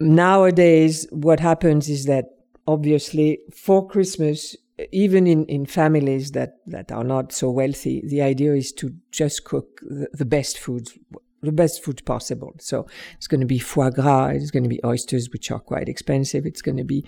nowadays 0.00 1.06
what 1.10 1.40
happens 1.40 1.88
is 1.88 2.06
that 2.06 2.26
obviously 2.66 3.38
for 3.54 3.86
christmas 3.86 4.56
even 4.92 5.26
in, 5.26 5.44
in 5.46 5.66
families 5.66 6.30
that, 6.32 6.58
that 6.66 6.92
are 6.92 7.02
not 7.04 7.32
so 7.32 7.50
wealthy 7.50 8.02
the 8.06 8.22
idea 8.22 8.54
is 8.54 8.72
to 8.72 8.94
just 9.10 9.44
cook 9.44 9.80
the, 9.82 10.08
the 10.12 10.24
best 10.24 10.58
foods 10.58 10.96
the 11.42 11.52
best 11.52 11.84
food 11.84 12.04
possible. 12.04 12.54
So 12.58 12.86
it's 13.16 13.26
going 13.26 13.40
to 13.40 13.46
be 13.46 13.58
foie 13.58 13.90
gras, 13.90 14.28
it's 14.28 14.50
going 14.50 14.64
to 14.64 14.68
be 14.68 14.80
oysters, 14.84 15.30
which 15.30 15.50
are 15.50 15.60
quite 15.60 15.88
expensive. 15.88 16.46
It's 16.46 16.62
going 16.62 16.76
to 16.78 16.84
be 16.84 17.04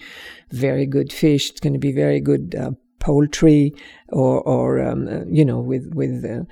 very 0.51 0.87
good 0.87 1.13
fish. 1.13 1.51
It's 1.51 1.61
going 1.61 1.73
to 1.73 1.79
be 1.79 1.93
very 1.93 2.21
good 2.21 2.55
uh, 2.55 2.71
poultry, 3.01 3.75
or, 4.09 4.41
or 4.43 4.81
um, 4.81 5.09
uh, 5.09 5.25
you 5.27 5.45
know, 5.45 5.59
with 5.59 5.93
with 5.95 6.25
uh, 6.25 6.45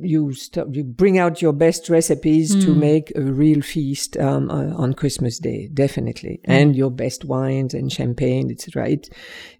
you 0.00 0.32
st- 0.32 0.74
you 0.74 0.82
bring 0.82 1.18
out 1.18 1.40
your 1.40 1.52
best 1.52 1.88
recipes 1.88 2.54
to 2.64 2.74
make 2.74 3.12
a 3.14 3.20
real 3.20 3.62
feast 3.62 4.16
um, 4.16 4.50
uh, 4.50 4.74
on 4.74 4.94
Christmas 4.94 5.38
Day, 5.38 5.68
definitely, 5.72 6.40
and 6.44 6.74
your 6.74 6.90
best 6.90 7.24
wines 7.24 7.74
and 7.74 7.92
champagne, 7.92 8.50
etc. 8.50 8.88
It, 8.90 9.10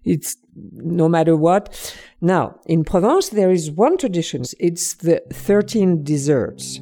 it's 0.03 0.35
no 0.55 1.07
matter 1.07 1.35
what. 1.35 1.95
Now 2.19 2.59
in 2.65 2.83
Provence, 2.83 3.29
there 3.29 3.51
is 3.51 3.71
one 3.71 3.97
tradition. 3.97 4.43
It's 4.59 4.95
the 4.95 5.21
thirteen 5.31 6.03
desserts. 6.03 6.81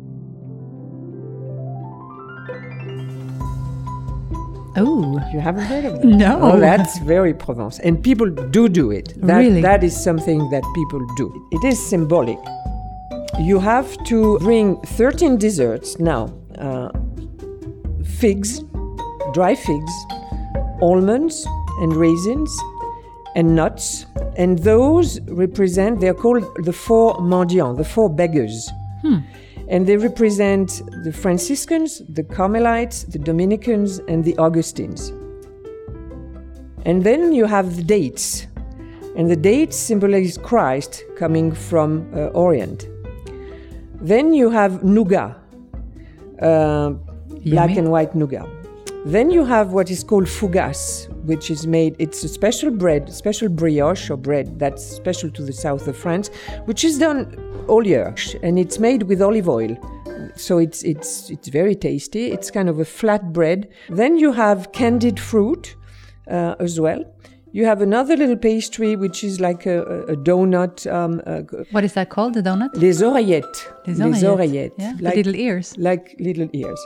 Oh, 4.78 5.20
You 5.34 5.40
haven't 5.40 5.66
heard 5.66 5.86
of 5.86 6.02
that? 6.02 6.06
No. 6.06 6.40
Oh, 6.42 6.60
that's 6.60 7.00
very 7.00 7.34
Provence. 7.34 7.80
And 7.80 8.02
people 8.02 8.30
do 8.30 8.70
do 8.70 8.92
it. 8.92 9.14
That, 9.18 9.40
Really? 9.40 9.62
That 9.62 9.84
is 9.84 9.96
something 10.02 10.50
that 10.52 10.64
people 10.76 11.06
do. 11.16 11.48
It 11.52 11.64
is 11.64 11.80
symbolic. 11.84 12.38
You 13.40 13.60
have 13.60 13.98
to 14.06 14.40
bring 14.40 14.78
13 14.82 15.38
desserts 15.38 16.00
now 16.00 16.34
uh, 16.60 16.90
figs, 18.20 18.64
dry 19.34 19.56
figs, 19.56 19.94
almonds 20.82 21.46
and 21.82 21.96
raisins, 21.96 22.56
and 23.36 23.56
nuts. 23.56 24.06
And 24.38 24.60
those 24.60 25.20
represent, 25.22 26.00
they're 26.00 26.14
called 26.14 26.44
the 26.64 26.74
four 26.74 27.16
mendiants, 27.20 27.78
the 27.78 27.84
four 27.86 28.10
beggars. 28.10 28.70
And 29.70 29.86
they 29.86 29.98
represent 29.98 30.82
the 31.04 31.12
Franciscans, 31.12 32.02
the 32.08 32.24
Carmelites, 32.24 33.04
the 33.04 33.20
Dominicans, 33.20 34.00
and 34.08 34.24
the 34.24 34.38
Augustines. 34.38 35.12
And 36.86 37.04
then 37.04 37.34
you 37.34 37.46
have 37.46 37.76
the 37.76 37.84
dates. 37.84 38.48
And 39.18 39.30
the 39.30 39.36
dates 39.36 39.76
symbolize 39.76 40.38
Christ 40.38 41.04
coming 41.18 41.52
from 41.52 42.10
uh, 42.14 42.28
Orient. 42.28 42.88
Then 44.00 44.34
you 44.34 44.50
have 44.52 44.84
nougat, 44.84 45.36
uh, 46.42 46.92
black 47.46 47.76
and 47.76 47.92
white 47.92 48.16
nougat. 48.16 48.57
Then 49.08 49.30
you 49.32 49.46
have 49.46 49.72
what 49.72 49.90
is 49.90 50.04
called 50.04 50.28
fougasse, 50.28 51.08
which 51.24 51.50
is 51.50 51.66
made, 51.66 51.96
it's 51.98 52.26
a 52.26 52.28
special 52.28 52.72
bread, 52.72 53.10
special 53.14 53.48
brioche 53.48 54.10
or 54.10 54.18
bread 54.18 54.60
that's 54.60 54.84
special 54.86 55.30
to 55.32 55.44
the 55.44 55.54
south 55.54 55.88
of 55.88 55.96
France, 55.96 56.30
which 56.66 56.84
is 56.84 57.00
done 57.00 57.20
all 57.70 57.88
year. 57.88 58.14
And 58.44 58.60
it's 58.60 58.80
made 58.80 59.04
with 59.04 59.22
olive 59.22 59.48
oil. 59.48 59.78
So 60.36 60.58
it's, 60.58 60.84
it's, 60.84 61.30
it's 61.30 61.48
very 61.48 61.74
tasty. 61.74 62.32
It's 62.32 62.52
kind 62.52 62.68
of 62.68 62.80
a 62.80 62.86
flat 62.86 63.32
bread. 63.32 63.70
Then 63.88 64.18
you 64.18 64.34
have 64.34 64.74
candied 64.74 65.22
fruit 65.22 65.78
uh, 66.30 66.56
as 66.60 66.78
well. 66.78 67.06
You 67.54 67.64
have 67.66 67.82
another 67.82 68.18
little 68.18 68.36
pastry, 68.36 68.98
which 68.98 69.24
is 69.24 69.40
like 69.40 69.66
a, 69.66 69.84
a 70.08 70.18
donut. 70.18 70.86
Um, 70.92 71.22
uh, 71.26 71.42
what 71.72 71.86
is 71.86 71.94
that 71.94 72.10
called? 72.10 72.34
The 72.34 72.42
donut? 72.44 72.76
les 72.76 73.02
oreillettes. 73.02 73.68
Les 73.88 74.22
oreillettes. 74.24 74.74
Yeah, 74.78 74.94
the 74.98 75.04
Like, 75.04 75.16
little 75.16 75.36
ears. 75.36 75.76
like 75.78 76.16
little 76.20 76.50
ears. 76.52 76.80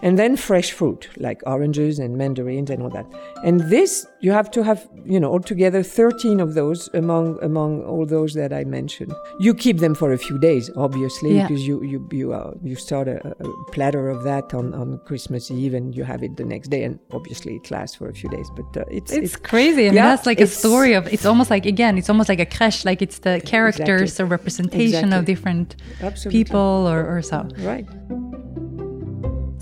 And 0.00 0.16
then 0.16 0.36
fresh 0.36 0.70
fruit, 0.70 1.08
like 1.16 1.42
oranges 1.44 1.98
and 1.98 2.16
mandarins 2.16 2.70
and 2.70 2.80
all 2.84 2.90
that. 2.90 3.06
And 3.44 3.58
this, 3.68 4.06
you 4.20 4.30
have 4.30 4.48
to 4.52 4.62
have, 4.62 4.88
you 5.04 5.18
know, 5.18 5.28
altogether 5.32 5.82
13 5.82 6.38
of 6.38 6.54
those 6.54 6.88
among 6.94 7.36
among 7.42 7.82
all 7.82 8.06
those 8.06 8.34
that 8.34 8.52
I 8.52 8.62
mentioned. 8.62 9.12
You 9.40 9.54
keep 9.54 9.78
them 9.78 9.96
for 9.96 10.12
a 10.12 10.18
few 10.18 10.38
days, 10.38 10.70
obviously, 10.76 11.34
Yeah. 11.34 11.48
because 11.48 11.66
you 11.66 11.82
you 11.82 12.08
you, 12.12 12.32
uh, 12.32 12.52
you 12.62 12.76
start 12.76 13.08
a, 13.08 13.18
a 13.40 13.70
platter 13.72 14.08
of 14.08 14.22
that 14.22 14.54
on, 14.54 14.72
on 14.72 15.00
Christmas 15.04 15.50
Eve 15.50 15.74
and 15.74 15.96
you 15.96 16.04
have 16.04 16.22
it 16.22 16.36
the 16.36 16.44
next 16.44 16.68
day. 16.68 16.84
And 16.84 17.00
obviously, 17.10 17.56
it 17.56 17.68
lasts 17.72 17.96
for 17.96 18.08
a 18.08 18.14
few 18.14 18.30
days. 18.30 18.48
But 18.54 18.70
uh, 18.80 18.84
it's, 18.98 19.10
It's 19.12 19.34
crazy. 19.34 19.86
I 19.86 19.88
mean, 19.88 19.94
Yeah, 19.94 20.10
that's 20.14 20.26
like 20.26 20.40
a 20.40 20.46
story 20.46 20.92
of. 20.94 21.08
It's 21.12 21.26
almost 21.26 21.50
like 21.50 21.66
again, 21.66 21.98
it's 21.98 22.08
almost 22.08 22.28
like 22.28 22.38
a 22.40 22.46
crèche. 22.46 22.84
Like 22.84 23.02
it's 23.02 23.18
the 23.18 23.40
characters, 23.44 24.02
Exactly. 24.12 24.24
a 24.26 24.26
representation 24.36 25.12
of 25.12 25.24
different 25.24 25.74
Absolutely. 26.00 26.44
people, 26.44 26.86
or, 26.88 27.00
or 27.16 27.20
so. 27.22 27.48
right. 27.72 27.84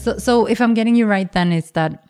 So, 0.06 0.18
so 0.18 0.46
if 0.46 0.60
I'm 0.60 0.74
getting 0.74 0.94
you 0.94 1.04
right, 1.04 1.32
then 1.32 1.52
it's 1.52 1.72
that 1.72 2.04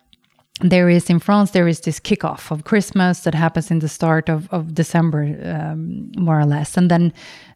there 0.61 0.91
is 0.91 1.09
in 1.09 1.19
France 1.19 1.51
there 1.53 1.67
is 1.69 1.81
this 1.81 1.99
kickoff 2.01 2.51
of 2.51 2.65
Christmas 2.65 3.21
that 3.21 3.35
happens 3.35 3.71
in 3.71 3.79
the 3.79 3.89
start 3.89 4.29
of 4.29 4.49
of 4.51 4.75
December, 4.75 5.23
um, 5.45 6.11
more 6.19 6.39
or 6.39 6.45
less, 6.47 6.77
and 6.77 6.91
then 6.91 7.13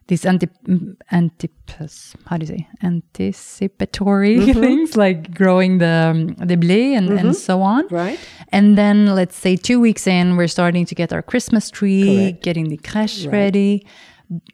these 0.07 0.25
anti 0.25 0.47
antipus 1.11 2.15
how 2.25 2.37
do 2.37 2.43
you 2.45 2.57
say 2.57 2.67
anticipatory 2.83 4.37
Mm-hmm. 4.37 4.59
things 4.61 4.97
like 4.97 5.31
growing 5.33 5.77
the 5.77 6.11
um, 6.11 6.27
the 6.47 6.57
blé 6.57 6.97
and, 6.97 7.09
and 7.19 7.35
so 7.35 7.61
on. 7.61 7.87
Right. 7.91 8.19
And 8.51 8.75
then 8.77 9.15
let's 9.15 9.35
say 9.35 9.55
two 9.55 9.79
weeks 9.79 10.07
in, 10.07 10.37
we're 10.37 10.47
starting 10.59 10.85
to 10.87 10.95
get 10.95 11.13
our 11.13 11.21
Christmas 11.21 11.69
tree, 11.69 12.03
Correct. 12.03 12.43
getting 12.43 12.69
the 12.69 12.77
crèche 12.77 13.31
ready. 13.31 13.85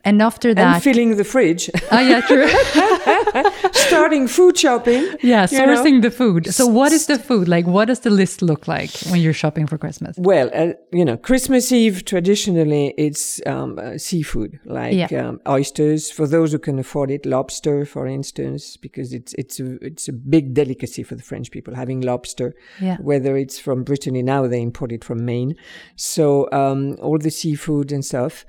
And 0.04 0.22
after 0.22 0.54
that, 0.54 0.74
And 0.76 0.84
filling 0.84 1.18
the 1.18 1.24
fridge, 1.24 1.70
oh 1.92 2.00
yeah, 2.12 2.22
true. 2.22 2.48
starting 3.74 4.28
food 4.28 4.58
shopping. 4.58 5.04
yeah, 5.22 5.48
you 5.52 5.58
know. 5.66 5.76
sourcing 5.76 6.02
the 6.02 6.12
food. 6.12 6.54
So 6.54 6.66
what 6.66 6.92
is 6.92 7.06
the 7.08 7.20
food 7.20 7.48
like? 7.48 7.66
What 7.68 7.86
does 7.86 8.00
the 8.02 8.10
list 8.10 8.42
look 8.42 8.68
like 8.68 8.92
when 9.10 9.22
you're 9.22 9.34
shopping 9.34 9.68
for 9.68 9.78
Christmas? 9.78 10.16
Well, 10.18 10.50
uh, 10.54 10.74
you 10.92 11.06
know, 11.06 11.18
Christmas 11.18 11.72
Eve 11.72 12.06
traditionally 12.06 12.94
it's 12.98 13.40
um, 13.46 13.78
uh, 13.80 13.98
seafood 13.98 14.60
like 14.66 14.94
Yeah. 14.96 15.28
um, 15.28 15.40
oysters 15.48 16.10
for 16.12 16.28
those 16.28 16.52
who 16.52 16.60
can 16.60 16.80
afford 16.80 17.12
it, 17.12 17.26
lobster, 17.26 17.86
for 17.86 18.08
instance, 18.08 18.78
because 18.78 19.14
it's 19.14 19.34
it's 19.34 19.60
a 19.60 19.78
it's 19.86 20.08
a 20.08 20.14
big 20.14 20.54
delicacy 20.54 21.04
for 21.04 21.16
the 21.16 21.24
French 21.24 21.52
people 21.52 21.76
having 21.76 22.02
lobster. 22.02 22.56
Yeah. 22.82 22.98
Whether 23.00 23.38
it's 23.38 23.60
from 23.60 23.84
Brittany 23.84 24.22
now, 24.24 24.48
they 24.48 24.62
import 24.62 24.92
it 24.92 25.04
from 25.04 25.24
Maine, 25.26 25.56
so 25.96 26.50
um, 26.52 26.96
all 27.02 27.18
the 27.20 27.32
seafood 27.32 27.92
and 27.92 28.04
stuff. 28.04 28.46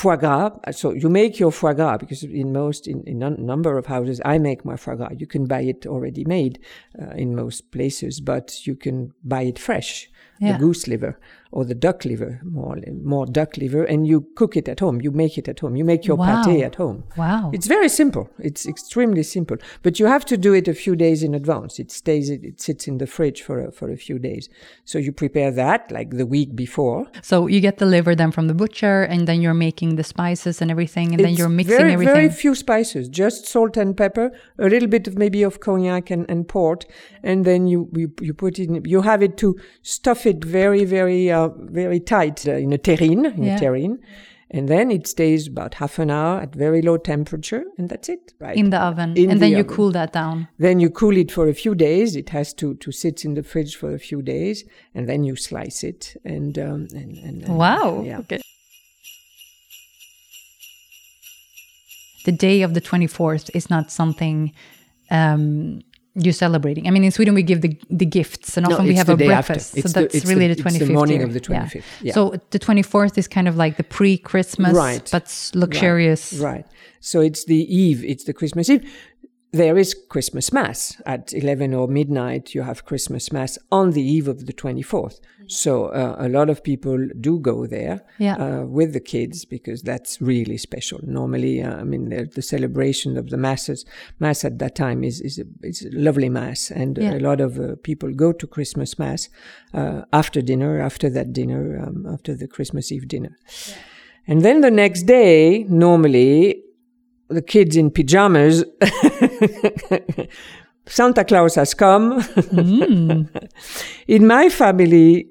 Foie 0.00 0.16
gras. 0.22 0.50
So 0.80 0.86
you 1.02 1.08
make 1.08 1.34
your 1.42 1.52
foie 1.60 1.74
gras 1.78 1.96
because 2.02 2.22
in 2.42 2.48
most 2.52 2.82
in, 2.92 2.98
in 3.12 3.22
a 3.22 3.30
number 3.52 3.72
of 3.80 3.86
houses 3.86 4.20
I 4.32 4.38
make 4.38 4.60
my 4.70 4.76
foie 4.76 4.96
gras. 4.98 5.12
You 5.22 5.26
can 5.34 5.44
buy 5.54 5.62
it 5.72 5.80
already 5.94 6.24
made 6.36 6.54
uh, 7.00 7.22
in 7.22 7.28
most 7.42 7.60
places, 7.76 8.20
but 8.32 8.46
you 8.66 8.74
can 8.84 8.96
buy 9.32 9.42
it 9.50 9.58
fresh 9.58 9.92
Yeah. 10.40 10.52
the 10.52 10.58
goose 10.64 10.84
liver 10.92 11.14
or 11.50 11.64
the 11.64 11.74
duck 11.74 12.04
liver, 12.04 12.40
more 12.44 12.76
more 13.02 13.26
duck 13.26 13.56
liver, 13.56 13.84
and 13.84 14.06
you 14.06 14.26
cook 14.34 14.56
it 14.56 14.68
at 14.68 14.80
home. 14.80 15.00
You 15.00 15.10
make 15.10 15.38
it 15.38 15.48
at 15.48 15.60
home. 15.60 15.76
You 15.76 15.84
make 15.84 16.06
your 16.06 16.16
Wow. 16.16 16.44
pâté 16.44 16.62
at 16.64 16.74
home. 16.74 17.04
Wow. 17.16 17.50
It's 17.54 17.66
very 17.66 17.88
simple. 17.88 18.28
It's 18.38 18.66
extremely 18.66 19.22
simple, 19.22 19.56
but 19.82 19.98
you 19.98 20.06
have 20.06 20.24
to 20.26 20.36
do 20.36 20.52
it 20.52 20.68
a 20.68 20.74
few 20.74 20.94
days 20.96 21.22
in 21.22 21.34
advance. 21.34 21.78
It 21.78 21.90
stays. 21.90 22.28
It, 22.30 22.44
it 22.44 22.60
sits 22.60 22.86
in 22.86 22.98
the 22.98 23.06
fridge 23.06 23.40
for 23.42 23.56
a, 23.66 23.72
for 23.72 23.90
a 23.90 23.96
few 23.96 24.18
days. 24.18 24.48
So 24.84 24.98
you 24.98 25.12
prepare 25.12 25.50
that 25.52 25.90
like 25.90 26.10
the 26.10 26.26
week 26.26 26.54
before. 26.54 27.06
So 27.22 27.46
you 27.46 27.60
get 27.60 27.78
the 27.78 27.86
liver 27.86 28.14
then 28.14 28.30
from 28.32 28.46
the 28.48 28.54
butcher, 28.54 29.02
and 29.02 29.26
then 29.28 29.40
you're 29.42 29.54
making 29.68 29.96
the 29.96 30.04
spices 30.04 30.60
and 30.60 30.70
everything, 30.70 31.14
and 31.14 31.24
then 31.24 31.34
you're 31.34 31.48
mixing 31.48 31.78
very, 31.78 31.92
everything. 31.94 32.14
Very 32.14 32.28
few 32.30 32.54
spices, 32.54 33.08
just 33.08 33.46
salt 33.46 33.76
and 33.76 33.96
pepper, 33.96 34.30
a 34.58 34.68
little 34.68 34.88
bit 34.88 35.06
of 35.08 35.16
maybe 35.16 35.42
of 35.42 35.60
cognac 35.60 36.10
and, 36.10 36.26
and 36.28 36.46
port, 36.48 36.84
and 37.22 37.44
then 37.44 37.66
you, 37.66 37.88
you 37.94 38.12
you 38.20 38.34
put 38.34 38.58
it. 38.58 38.68
In, 38.68 38.84
you 38.84 39.00
have 39.02 39.22
it 39.22 39.36
to 39.38 39.56
stuff 39.82 40.26
it 40.26 40.44
very 40.44 40.84
very 40.84 41.30
uh, 41.30 41.37
very 41.46 42.00
tight 42.00 42.38
uh, 42.48 42.52
in 42.64 42.72
a 42.72 42.78
terrine, 42.78 43.24
in 43.36 43.44
Yeah. 43.44 43.56
a 43.56 43.60
terrine, 43.60 43.96
and 44.50 44.66
then 44.68 44.90
it 44.90 45.06
stays 45.06 45.46
about 45.46 45.74
half 45.74 45.98
an 45.98 46.10
hour 46.10 46.40
at 46.44 46.54
very 46.54 46.80
low 46.88 46.96
temperature, 46.98 47.64
and 47.78 47.88
that's 47.90 48.08
it. 48.08 48.24
Right 48.40 48.56
in 48.56 48.70
the 48.70 48.78
oven, 48.88 49.10
In 49.16 49.30
and 49.30 49.38
the 49.38 49.44
then 49.44 49.50
you 49.58 49.64
oven. 49.64 49.76
cool 49.76 49.90
that 49.92 50.12
down. 50.12 50.48
Then 50.58 50.80
you 50.80 50.90
cool 50.90 51.16
it 51.16 51.30
for 51.30 51.48
a 51.48 51.54
few 51.62 51.74
days. 51.74 52.16
It 52.16 52.30
has 52.30 52.54
to, 52.54 52.74
to 52.84 52.90
sit 52.92 53.24
in 53.26 53.34
the 53.34 53.42
fridge 53.42 53.74
for 53.76 53.90
a 53.94 53.98
few 53.98 54.22
days, 54.22 54.64
and 54.94 55.06
then 55.08 55.24
you 55.24 55.36
slice 55.36 55.84
it. 55.84 56.16
And 56.24 56.58
um, 56.58 56.86
and, 57.00 57.10
and, 57.26 57.42
and 57.44 57.56
Wow. 57.58 58.02
yeah. 58.06 58.20
Okay. 58.20 58.40
The 62.24 62.32
day 62.32 62.62
of 62.62 62.74
the 62.74 62.80
24th 62.80 63.50
is 63.54 63.70
not 63.70 63.90
something 63.90 64.52
um, 65.10 65.80
you're 66.14 66.32
celebrating. 66.32 66.86
I 66.88 66.90
mean, 66.90 67.04
in 67.04 67.10
Sweden, 67.12 67.34
we 67.34 67.42
give 67.42 67.60
the, 67.60 67.78
the 67.90 68.06
gifts, 68.06 68.56
and 68.56 68.66
No, 68.68 68.74
often 68.74 68.86
we 68.86 68.94
have 68.94 69.08
a 69.08 69.16
breakfast. 69.16 69.72
So 69.74 69.82
the- 69.82 69.88
that's 70.00 70.14
it's 70.14 70.26
really 70.26 70.48
the- 70.48 70.54
the, 70.54 70.68
it's 70.68 70.76
25th. 70.76 70.86
the 70.86 70.92
morning 70.92 71.18
year. 71.18 71.26
of 71.26 71.32
the 71.34 71.40
25th, 71.40 71.82
yeah. 72.02 72.12
So 72.14 72.34
the 72.50 72.58
24th 72.58 73.16
is 73.18 73.28
kind 73.28 73.46
of 73.46 73.56
like 73.56 73.76
the 73.76 73.84
pre 73.84 74.18
Christmas, 74.18 74.74
Right. 74.74 75.08
but 75.12 75.50
luxurious. 75.54 76.32
Right. 76.34 76.66
So 77.00 77.20
it's 77.20 77.44
the 77.44 77.60
eve, 77.74 78.04
it's 78.04 78.24
the 78.24 78.32
Christmas 78.32 78.68
Eve. 78.68 78.82
There 79.50 79.78
is 79.78 79.94
Christmas 79.94 80.52
Mass 80.52 81.00
at 81.06 81.32
11 81.32 81.72
or 81.72 81.88
midnight. 81.88 82.54
You 82.54 82.62
have 82.62 82.84
Christmas 82.84 83.32
Mass 83.32 83.56
on 83.72 83.92
the 83.92 84.02
eve 84.02 84.28
of 84.28 84.44
the 84.44 84.52
24th. 84.52 85.20
So 85.46 85.86
uh, 85.86 86.16
a 86.18 86.28
lot 86.28 86.50
of 86.50 86.62
people 86.62 87.08
do 87.18 87.38
go 87.38 87.66
there 87.66 88.02
Yeah. 88.18 88.36
uh, 88.36 88.64
with 88.66 88.92
the 88.92 89.00
kids 89.00 89.46
because 89.46 89.80
that's 89.82 90.20
really 90.20 90.58
special. 90.58 91.00
Normally, 91.02 91.62
uh, 91.62 91.76
I 91.80 91.84
mean, 91.84 92.10
the, 92.10 92.26
the 92.26 92.42
celebration 92.42 93.16
of 93.16 93.30
the 93.30 93.38
masses, 93.38 93.86
mass 94.20 94.44
at 94.44 94.58
that 94.58 94.74
time 94.74 95.02
is 95.02 95.22
is 95.22 95.38
a, 95.38 95.44
it's 95.62 95.82
a 95.82 95.88
lovely 95.92 96.28
mass, 96.28 96.70
and 96.70 96.98
Yeah. 96.98 97.14
a 97.16 97.20
lot 97.20 97.40
of 97.40 97.58
uh, 97.58 97.76
people 97.82 98.12
go 98.12 98.32
to 98.32 98.46
Christmas 98.46 98.98
Mass 98.98 99.30
uh, 99.72 100.02
after 100.12 100.42
dinner, 100.42 100.78
after 100.82 101.08
that 101.08 101.32
dinner, 101.32 101.82
um, 101.86 102.04
after 102.06 102.34
the 102.36 102.46
Christmas 102.48 102.92
Eve 102.92 103.08
dinner. 103.08 103.34
And 104.26 104.42
then 104.42 104.60
the 104.60 104.70
next 104.70 105.04
day, 105.04 105.64
normally, 105.70 106.62
the 107.28 107.42
kids 107.42 107.76
in 107.76 107.90
pajamas. 107.90 108.64
Santa 110.86 111.24
Claus 111.24 111.54
has 111.54 111.74
come. 111.74 112.24
in 114.08 114.26
my 114.26 114.48
family, 114.48 115.28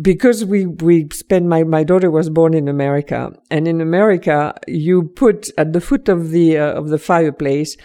because 0.00 0.44
we, 0.44 0.66
we 0.66 1.08
spent 1.12 1.46
my, 1.46 1.62
my 1.64 1.84
daughter 1.84 2.10
was 2.10 2.28
born 2.28 2.54
in 2.54 2.68
America 2.68 3.32
and 3.50 3.68
in 3.68 3.80
America 3.80 4.54
you 4.66 5.04
put 5.04 5.50
at 5.58 5.72
the 5.72 5.80
foot 5.80 6.08
of 6.08 6.30
the 6.30 6.58
uh, 6.58 6.72
of 6.72 6.88
the 6.88 6.98
fireplace 6.98 7.76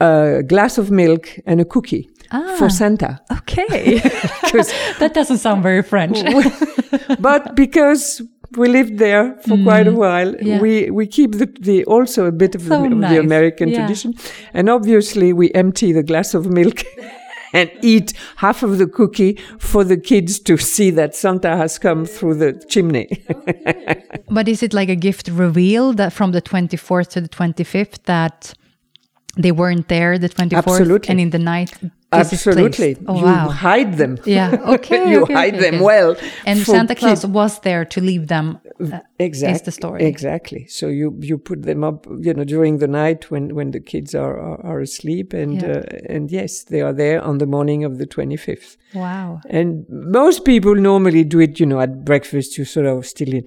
a 0.00 0.42
glass 0.46 0.78
of 0.78 0.90
milk 0.90 1.38
and 1.46 1.60
a 1.60 1.64
cookie 1.64 2.08
for 2.58 2.68
Santa. 2.68 3.20
Okay, 3.30 3.98
that 4.98 5.12
doesn't 5.14 5.38
sound 5.38 5.62
very 5.62 5.82
French. 5.82 6.18
but 7.18 7.54
because 7.54 8.22
we 8.56 8.68
lived 8.68 8.98
there 8.98 9.34
for 9.46 9.56
quite 9.62 9.86
a 9.88 9.92
while, 9.92 10.32
Mm. 10.34 10.42
Yeah. 10.46 10.60
we, 10.60 10.90
we 10.90 11.06
keep 11.06 11.32
the, 11.32 11.46
the 11.60 11.84
also 11.84 12.26
a 12.26 12.32
bit 12.32 12.54
of, 12.54 12.62
So 12.62 12.82
the, 12.82 12.88
nice. 12.88 13.10
the 13.12 13.20
American 13.20 13.68
Yeah. 13.68 13.78
tradition. 13.78 14.14
And 14.54 14.68
obviously 14.68 15.32
we 15.32 15.50
empty 15.54 15.92
the 15.92 16.02
glass 16.02 16.34
of 16.34 16.46
milk 16.46 16.82
and 17.52 17.70
eat 17.82 18.12
half 18.36 18.62
of 18.62 18.78
the 18.78 18.86
cookie 18.86 19.38
for 19.58 19.84
the 19.84 19.96
kids 19.96 20.38
to 20.40 20.56
see 20.56 20.90
that 20.90 21.14
Santa 21.14 21.56
has 21.56 21.78
come 21.78 22.04
through 22.06 22.34
the 22.34 22.52
chimney. 22.68 23.08
But 24.28 24.48
is 24.48 24.62
it 24.62 24.72
like 24.74 24.88
a 24.88 24.96
gift 24.96 25.28
reveal 25.28 25.92
that 25.94 26.12
from 26.12 26.32
the 26.32 26.42
24th 26.42 27.08
to 27.10 27.20
the 27.20 27.28
25th 27.28 28.02
that 28.04 28.52
they 29.38 29.52
weren't 29.52 29.88
there 29.88 30.18
the 30.18 30.28
24th 30.28 30.56
Absolutely. 30.66 31.08
and 31.10 31.20
in 31.20 31.30
the 31.30 31.38
night 31.38 31.70
Absolutely. 32.12 32.96
Oh 33.06 33.18
you 33.18 33.24
wow. 33.24 33.48
hide 33.48 33.94
them. 33.98 34.18
Yeah. 34.24 34.56
Okay. 34.76 35.10
you 35.10 35.22
okay, 35.22 35.34
hide 35.34 35.54
okay, 35.54 35.62
them 35.64 35.74
okay. 35.76 35.84
well. 35.84 36.16
And 36.44 36.58
Santa 36.60 36.94
Claus 36.94 37.22
kids. 37.22 37.26
was 37.32 37.60
there 37.60 37.84
to 37.84 38.00
leave 38.00 38.26
them. 38.28 38.58
uh, 38.80 39.00
exactly 39.18 39.54
is 39.56 39.62
the 39.62 39.72
story. 39.72 40.04
exactly 40.04 40.66
so 40.68 40.86
you 40.88 41.08
you 41.28 41.38
put 41.38 41.62
them 41.62 41.82
up 41.82 42.06
you 42.26 42.34
know 42.34 42.44
during 42.44 42.78
the 42.78 42.86
night 42.86 43.30
when 43.30 43.54
when 43.54 43.70
the 43.70 43.80
kids 43.80 44.14
are 44.14 44.36
are, 44.48 44.60
are 44.70 44.80
asleep 44.80 45.32
and 45.32 45.62
Yeah. 45.62 45.78
uh, 45.78 46.14
and 46.14 46.30
yes 46.30 46.64
they 46.64 46.82
are 46.82 46.92
there 46.92 47.18
on 47.24 47.38
the 47.38 47.46
morning 47.46 47.84
of 47.84 47.92
the 48.00 48.06
25th 48.06 48.76
Wow. 48.94 49.40
and 49.48 49.86
most 49.88 50.44
people 50.44 50.74
normally 50.74 51.24
do 51.24 51.40
it 51.40 51.58
you 51.60 51.64
know 51.70 51.80
at 51.80 52.04
breakfast 52.04 52.58
you 52.58 52.64
sort 52.66 52.86
of 52.86 53.06
still 53.06 53.32
in 53.32 53.44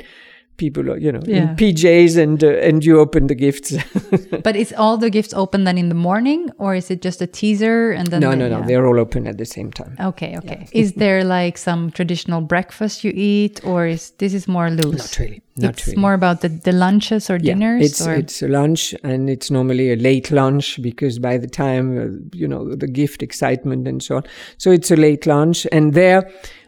people 0.64 0.84
are 0.92 0.98
you 1.06 1.12
know 1.16 1.22
Yeah. 1.26 1.38
in 1.38 1.48
pjs 1.60 2.18
and 2.24 2.44
uh, 2.44 2.68
and 2.68 2.86
you 2.86 3.00
open 3.00 3.28
the 3.28 3.36
gifts 3.46 3.70
But 4.48 4.56
is 4.56 4.72
all 4.84 4.98
the 5.06 5.10
gifts 5.10 5.34
open 5.34 5.64
then 5.68 5.78
in 5.78 5.90
the 5.90 5.96
morning 6.10 6.42
or 6.64 6.76
is 6.76 6.92
it 6.94 7.00
just 7.02 7.22
a 7.22 7.28
teaser 7.40 7.92
and 7.98 8.08
then 8.12 8.22
no 8.22 8.32
no 8.42 8.48
no 8.50 8.60
yeah. 8.60 8.66
they're 8.68 8.86
all 8.90 9.00
open 9.00 9.28
at 9.28 9.38
the 9.38 9.46
same 9.46 9.72
time 9.72 9.96
Okay, 10.10 10.32
okay. 10.38 10.60
Is 10.72 10.94
there 10.94 11.24
like 11.24 11.58
some 11.58 11.82
traditional 11.92 12.42
breakfast 12.42 13.04
you 13.06 13.12
eat, 13.16 13.56
or 13.64 13.88
is 13.96 14.12
this 14.22 14.34
is 14.34 14.48
more 14.48 14.70
loose? 14.70 14.98
not 15.04 15.20
really 15.20 15.42
not 15.56 15.62
really. 15.62 15.70
it's 15.74 15.88
really 15.88 16.02
more 16.06 16.14
about 16.22 16.38
the, 16.44 16.50
the 16.68 16.72
lunches 16.72 17.30
or 17.30 17.38
dinners. 17.38 17.82
It's 17.86 18.02
or 18.08 18.14
it's 18.24 18.42
a 18.42 18.48
lunch, 18.48 18.96
and 19.04 19.30
it's 19.30 19.50
normally 19.52 19.92
a 19.92 19.96
late 20.10 20.32
lunch 20.32 20.80
because 20.82 21.20
by 21.20 21.38
the 21.38 21.48
time 21.64 21.86
uh, 21.98 22.38
you 22.42 22.48
know 22.48 22.62
the 22.84 22.88
gift 22.88 23.20
excitement 23.24 23.88
and 23.88 24.02
so 24.02 24.18
on. 24.18 24.24
So 24.58 24.72
it's 24.72 24.90
a 24.92 24.96
late 24.96 25.26
lunch, 25.26 25.68
and 25.72 25.94
there 25.94 26.22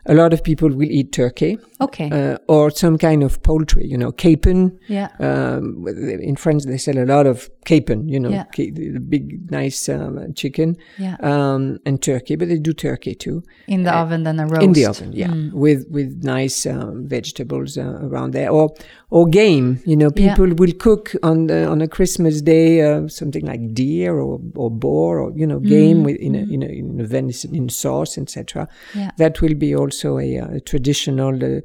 a 0.06 0.14
lot 0.14 0.34
of 0.34 0.44
people 0.44 0.70
will 0.70 0.92
eat 0.92 1.12
turkey 1.12 1.58
okay, 1.80 2.10
uh, 2.12 2.38
or 2.48 2.72
some 2.72 2.98
kind 2.98 3.24
of 3.24 3.42
poultry. 3.44 3.86
You 3.88 3.98
know, 3.98 4.12
capon. 4.12 4.80
yeah, 4.88 5.10
Um, 5.20 5.86
in 6.22 6.36
France, 6.36 6.66
they 6.66 6.78
sell 6.78 6.98
a 6.98 7.06
lot 7.06 7.28
of 7.28 7.50
capon. 7.66 8.08
You 8.10 8.20
know, 8.20 8.30
Yeah. 8.30 8.46
ca- 8.56 8.72
the 8.72 9.00
big 9.00 9.52
nice 9.52 9.88
um, 9.90 10.34
chicken 10.36 10.76
yeah. 10.98 11.16
um, 11.22 11.78
and 11.86 12.02
turkey, 12.02 12.36
but 12.36 12.48
they 12.48 12.58
do 12.60 12.74
turkey 12.74 13.16
too 13.16 13.44
in 13.68 13.84
the 13.84 13.94
oven, 13.96 14.24
then 14.24 14.40
a 14.40 14.46
roast. 14.48 14.64
in 14.64 14.74
the 14.74 14.86
oven 14.86 15.12
yeah 15.14 15.28
Mm. 15.32 15.54
with 15.54 15.86
with 15.90 16.24
nice 16.24 16.66
um, 16.66 17.08
vegetables 17.08 17.78
uh, 17.78 18.00
around 18.08 18.34
there 18.34 18.50
or 18.50 18.70
or 19.10 19.28
game 19.28 19.80
you 19.86 19.96
know 19.96 20.10
Yeah. 20.16 20.30
people 20.36 20.50
will 20.56 20.74
cook 20.74 21.16
on 21.24 21.48
the, 21.48 21.66
on 21.68 21.82
a 21.82 21.88
christmas 21.88 22.42
day 22.42 22.82
uh, 22.82 23.08
something 23.08 23.46
like 23.46 23.74
deer 23.74 24.14
or 24.20 24.40
or 24.56 24.70
boar 24.72 25.20
or 25.20 25.32
you 25.36 25.46
know 25.48 25.60
game 25.60 26.04
with 26.04 26.18
in 26.18 26.36
a, 26.36 26.44
in 26.56 26.64
a 26.64 26.68
in 26.82 27.00
a 27.02 27.06
venison 27.06 27.56
in 27.56 27.70
sauce 27.70 28.18
etc 28.18 28.68
Mm. 28.94 29.00
Yeah. 29.00 29.12
that 29.18 29.42
will 29.42 29.56
be 29.56 29.76
also 29.92 30.18
a, 30.18 30.38
a 30.38 30.60
traditional 30.62 31.36
uh, 31.44 31.60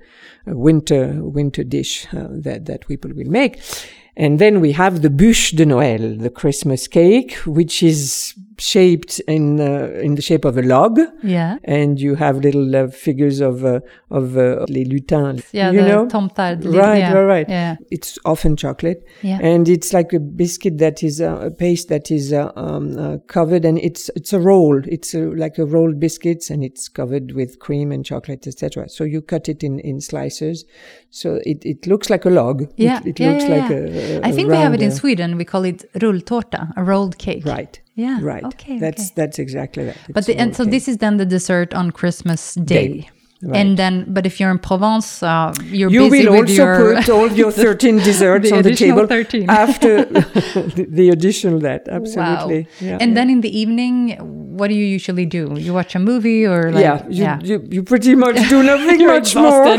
winter 0.47 1.03
winter 1.23 1.65
dish 1.65 2.07
uh, 2.13 2.27
that 2.31 2.67
that 2.67 2.87
people 2.89 3.11
will 3.15 3.31
make. 3.31 3.55
And 4.17 4.39
then 4.39 4.61
we 4.61 4.73
have 4.73 5.03
the 5.03 5.11
bûche 5.11 5.55
de 5.57 5.67
Noël, 5.67 6.21
the 6.21 6.31
Christmas 6.31 6.89
cake, 6.89 7.35
which 7.45 7.83
is 7.83 8.35
shaped 8.59 9.21
in 9.29 9.61
uh, 9.61 9.91
in 10.03 10.15
the 10.15 10.23
shape 10.23 10.45
of 10.45 10.57
a 10.57 10.63
log 10.63 10.99
Yeah, 11.23 11.59
and 11.65 12.01
you 12.01 12.15
have 12.15 12.39
little 12.39 12.75
uh, 12.75 12.89
figures 12.89 13.41
of 13.41 13.65
uh, 13.65 13.81
of 14.11 14.37
uh, 14.37 14.65
les 14.69 14.85
lutins. 14.85 15.43
yeah. 15.53 15.71
you 15.71 15.83
the 15.83 15.89
know, 15.89 16.07
tomtar. 16.07 16.57
right, 16.65 16.99
yeah. 16.99 17.13
right, 17.13 17.25
right. 17.25 17.49
Yeah, 17.49 17.77
It's 17.91 18.19
often 18.25 18.57
chocolate, 18.57 19.05
yeah. 19.23 19.39
and 19.43 19.69
it's 19.69 19.93
like 19.93 20.13
a 20.13 20.21
biscuit 20.21 20.79
that 20.79 21.03
is 21.03 21.21
uh, 21.21 21.39
a 21.47 21.51
paste 21.51 21.89
that 21.89 22.11
is 22.11 22.33
uh, 22.33 22.51
um, 22.57 22.97
uh, 22.99 23.19
covered, 23.27 23.65
and 23.65 23.79
it's 23.79 24.11
it's 24.17 24.33
a 24.33 24.41
roll. 24.41 24.81
It's 24.87 25.15
a, 25.15 25.21
like 25.21 25.59
a 25.59 25.65
rolled 25.67 26.01
biscuits, 26.01 26.51
and 26.51 26.65
it's 26.65 26.89
covered 26.89 27.33
with 27.33 27.59
cream 27.59 27.93
and 27.93 28.05
chocolate, 28.05 28.47
etc. 28.47 28.89
So 28.89 29.05
you 29.05 29.21
cut 29.23 29.49
it 29.49 29.63
in 29.63 29.81
in 29.81 30.01
slices, 30.01 30.65
so 31.11 31.41
it, 31.45 31.65
it 31.65 31.87
looks 31.87 32.11
like 32.11 32.25
a 32.25 32.31
log. 32.31 32.63
Yeah, 32.77 33.01
it, 33.05 33.21
yeah, 33.21 33.31
looks 33.31 33.45
yeah, 33.45 33.57
like 33.57 33.71
a, 33.71 34.19
a. 34.19 34.29
I 34.29 34.33
think 34.33 34.49
we 34.49 34.57
have 34.57 34.75
it 34.75 34.83
in 34.83 34.91
Sweden. 34.93 35.37
We 35.37 35.45
call 35.45 35.65
it 35.65 35.85
rulltårta, 35.95 36.73
a 36.77 36.83
rolled 36.85 37.19
cake. 37.19 37.45
Right. 37.45 37.81
Yeah. 37.97 38.19
Right. 38.23 38.45
Okay. 38.45 38.79
That's 38.79 39.07
okay. 39.07 39.13
that's 39.17 39.39
exactly 39.39 39.87
that. 39.87 39.97
But 40.11 40.27
the, 40.27 40.37
and 40.37 40.55
so 40.55 40.65
this 40.65 40.87
is 40.87 40.99
then 40.99 41.17
the 41.17 41.25
dessert 41.25 41.73
on 41.73 41.91
Christmas 41.91 42.55
Day. 42.55 42.89
Day, 43.01 43.11
right. 43.47 43.57
And 43.61 43.77
then, 43.77 44.05
but 44.09 44.27
if 44.27 44.39
you're 44.41 44.51
in 44.51 44.59
Provence, 44.59 45.23
uh, 45.23 45.53
you're 45.79 45.91
you 45.91 46.11
busy 46.11 46.27
will 46.29 46.33
with 46.41 46.51
also 46.51 46.63
your 46.63 46.95
put 46.97 47.09
all 47.09 47.29
your 47.33 47.51
13 47.67 47.99
desserts 47.99 48.51
The 48.51 48.57
on 48.57 48.63
the 48.63 48.75
table 48.75 49.07
13. 49.07 49.49
after 49.51 50.05
the, 50.77 50.87
the 50.89 51.11
additional 51.11 51.59
that 51.61 51.89
absolutely 51.89 52.61
Wow. 52.63 52.69
yeah 52.89 52.99
and 53.03 53.11
yeah. 53.11 53.15
then 53.15 53.31
in 53.31 53.41
the 53.41 53.53
evening, 53.63 54.17
what 54.59 54.69
do 54.69 54.75
you 54.75 54.85
usually 54.85 55.27
do? 55.27 55.43
You 55.59 55.73
watch 55.75 55.95
a 55.95 55.99
movie 55.99 56.47
or 56.47 56.71
like 56.73 56.83
yeah, 56.83 57.07
you, 57.09 57.49
You, 57.49 57.69
you 57.75 57.83
pretty 57.83 58.15
much 58.15 58.37
do 58.49 58.63
nothing 58.73 59.07
much 59.07 59.35
more 59.37 59.77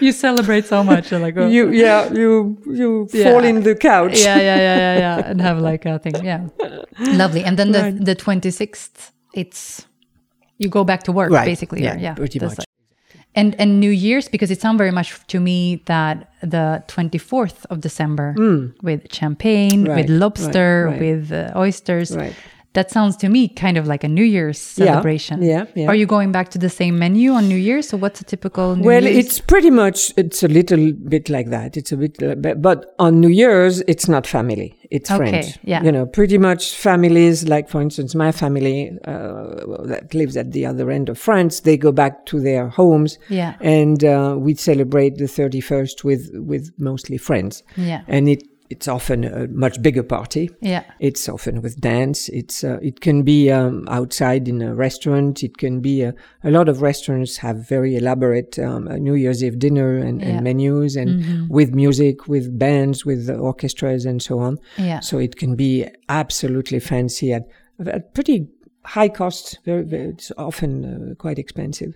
you 0.00 0.12
celebrate 0.12 0.64
so 0.66 0.82
much. 0.84 1.10
You're 1.10 1.20
like, 1.20 1.36
oh. 1.36 1.46
you 1.48 1.70
yeah 1.70 2.12
you 2.12 2.56
you 2.66 3.08
Yeah. 3.12 3.24
fall 3.30 3.44
in 3.44 3.62
the 3.62 3.74
couch 3.74 4.18
yeah, 4.24 4.36
yeah, 4.36 4.56
yeah, 4.56 4.76
yeah, 4.76 4.98
yeah, 4.98 5.30
and 5.30 5.40
have 5.40 5.58
like 5.60 5.84
a 5.86 5.98
thing. 5.98 6.14
Yeah, 6.24 6.40
lovely. 7.22 7.42
And 7.44 7.56
then 7.58 7.72
the 7.72 7.82
Right. 7.82 8.04
the 8.08 8.14
twenty 8.14 8.50
sixth, 8.50 9.12
it's 9.34 9.86
you 10.60 10.68
go 10.68 10.82
back 10.90 11.00
to 11.04 11.12
work 11.20 11.30
Right. 11.32 11.46
basically. 11.52 11.80
Yeah, 11.82 11.94
or- 11.96 11.98
yeah, 12.06 12.14
pretty 12.14 12.38
much. 12.40 12.58
like- 12.58 12.66
and 13.40 13.54
and 13.60 13.70
New 13.84 13.94
Year's 14.06 14.28
because 14.34 14.50
it 14.54 14.60
sounds 14.60 14.78
very 14.78 14.90
much 15.00 15.08
to 15.32 15.38
me 15.48 15.58
that 15.92 16.16
the 16.54 16.82
twenty 16.94 17.18
fourth 17.30 17.58
of 17.72 17.76
December 17.88 18.34
with 18.88 19.00
champagne, 19.18 19.80
Mm. 19.84 19.88
Right, 19.88 19.96
with 19.98 20.10
lobster, 20.22 20.70
right. 20.90 21.00
with 21.04 21.22
uh, 21.32 21.52
oysters. 21.64 22.10
That 22.72 22.88
sounds 22.90 23.16
to 23.16 23.28
me 23.28 23.48
kind 23.48 23.76
of 23.76 23.88
like 23.88 24.04
a 24.04 24.08
New 24.08 24.22
Year's 24.24 24.56
celebration. 24.58 25.42
yeah, 25.42 25.64
yeah. 25.74 25.88
Are 25.88 25.94
you 25.96 26.06
going 26.06 26.30
back 26.30 26.50
to 26.50 26.58
the 26.58 26.68
same 26.68 27.00
menu 27.00 27.32
on 27.32 27.48
New 27.48 27.56
Year's? 27.56 27.88
So 27.88 27.96
what's 27.96 28.20
a 28.20 28.24
typical 28.24 28.76
New 28.76 28.84
well, 28.84 29.02
Year's? 29.02 29.26
it's 29.26 29.40
pretty 29.40 29.70
much 29.70 30.12
it's 30.16 30.44
a 30.44 30.48
little 30.48 30.92
bit 30.92 31.28
like 31.28 31.50
that. 31.50 31.76
It's 31.76 31.90
a 31.90 31.96
bit, 31.96 32.22
uh, 32.22 32.36
but- 32.36 32.62
but 32.62 32.94
on 33.00 33.18
New 33.20 33.28
Year's 33.28 33.80
it's 33.88 34.06
not 34.08 34.24
family; 34.24 34.76
it's 34.90 35.10
Okay, 35.10 35.18
friends. 35.30 35.58
yeah. 35.64 35.82
you 35.82 35.90
know, 35.90 36.06
pretty 36.06 36.38
much 36.38 36.76
families. 36.76 37.48
Like 37.48 37.68
for 37.68 37.80
instance, 37.82 38.14
my 38.14 38.30
family 38.30 38.90
uh, 39.04 39.66
that 39.86 40.14
lives 40.14 40.36
at 40.36 40.52
the 40.52 40.64
other 40.64 40.92
end 40.92 41.08
of 41.08 41.18
France, 41.18 41.60
they 41.60 41.76
go 41.76 41.90
back 41.90 42.24
to 42.26 42.38
their 42.40 42.68
homes, 42.68 43.18
Yeah. 43.28 43.54
and 43.60 44.04
uh, 44.04 44.36
we 44.38 44.54
celebrate 44.54 45.18
the 45.18 45.26
thirty 45.26 45.60
first 45.60 46.04
with 46.04 46.30
with 46.34 46.70
mostly 46.78 47.18
friends, 47.18 47.64
yeah, 47.76 48.02
and 48.06 48.28
it 48.28 48.42
it's 48.70 48.86
often 48.88 49.24
a 49.24 49.48
much 49.48 49.82
bigger 49.82 50.02
party. 50.04 50.48
yeah, 50.60 50.84
It's 51.00 51.28
often 51.28 51.60
with 51.60 51.80
dance. 51.80 52.28
It's 52.28 52.62
uh, 52.64 52.78
it 52.80 53.00
can 53.00 53.22
be 53.24 53.50
um, 53.50 53.84
outside 53.88 54.48
in 54.48 54.62
a 54.62 54.74
restaurant. 54.74 55.42
It 55.42 55.56
can 55.58 55.80
be 55.80 56.02
a, 56.02 56.14
a 56.44 56.50
lot 56.50 56.68
of 56.68 56.80
restaurants 56.80 57.36
have 57.38 57.68
very 57.68 57.96
elaborate 57.96 58.58
um, 58.58 58.86
uh, 58.88 58.96
New 58.96 59.14
Year's 59.14 59.42
Eve 59.42 59.58
dinner 59.58 59.96
and, 59.98 60.20
Yeah. 60.20 60.26
Mm-hmm. 60.28 60.36
and 60.36 60.44
menus 60.44 60.96
and 60.96 61.50
with 61.50 61.74
music, 61.74 62.28
with 62.28 62.58
bands, 62.58 63.04
with 63.04 63.28
uh, 63.28 63.34
orchestras 63.34 64.06
and 64.06 64.22
so 64.22 64.38
on. 64.38 64.58
yeah. 64.78 65.00
So 65.00 65.18
it 65.18 65.34
can 65.36 65.56
be 65.56 65.86
absolutely 66.08 66.78
fancy 66.80 67.32
at, 67.32 67.48
at 67.86 68.14
pretty 68.14 68.46
high 68.84 69.08
cost. 69.08 69.58
Very, 69.64 69.82
very 69.82 70.08
it's 70.10 70.30
often 70.38 70.84
uh, 70.84 71.14
quite 71.16 71.38
expensive. 71.38 71.92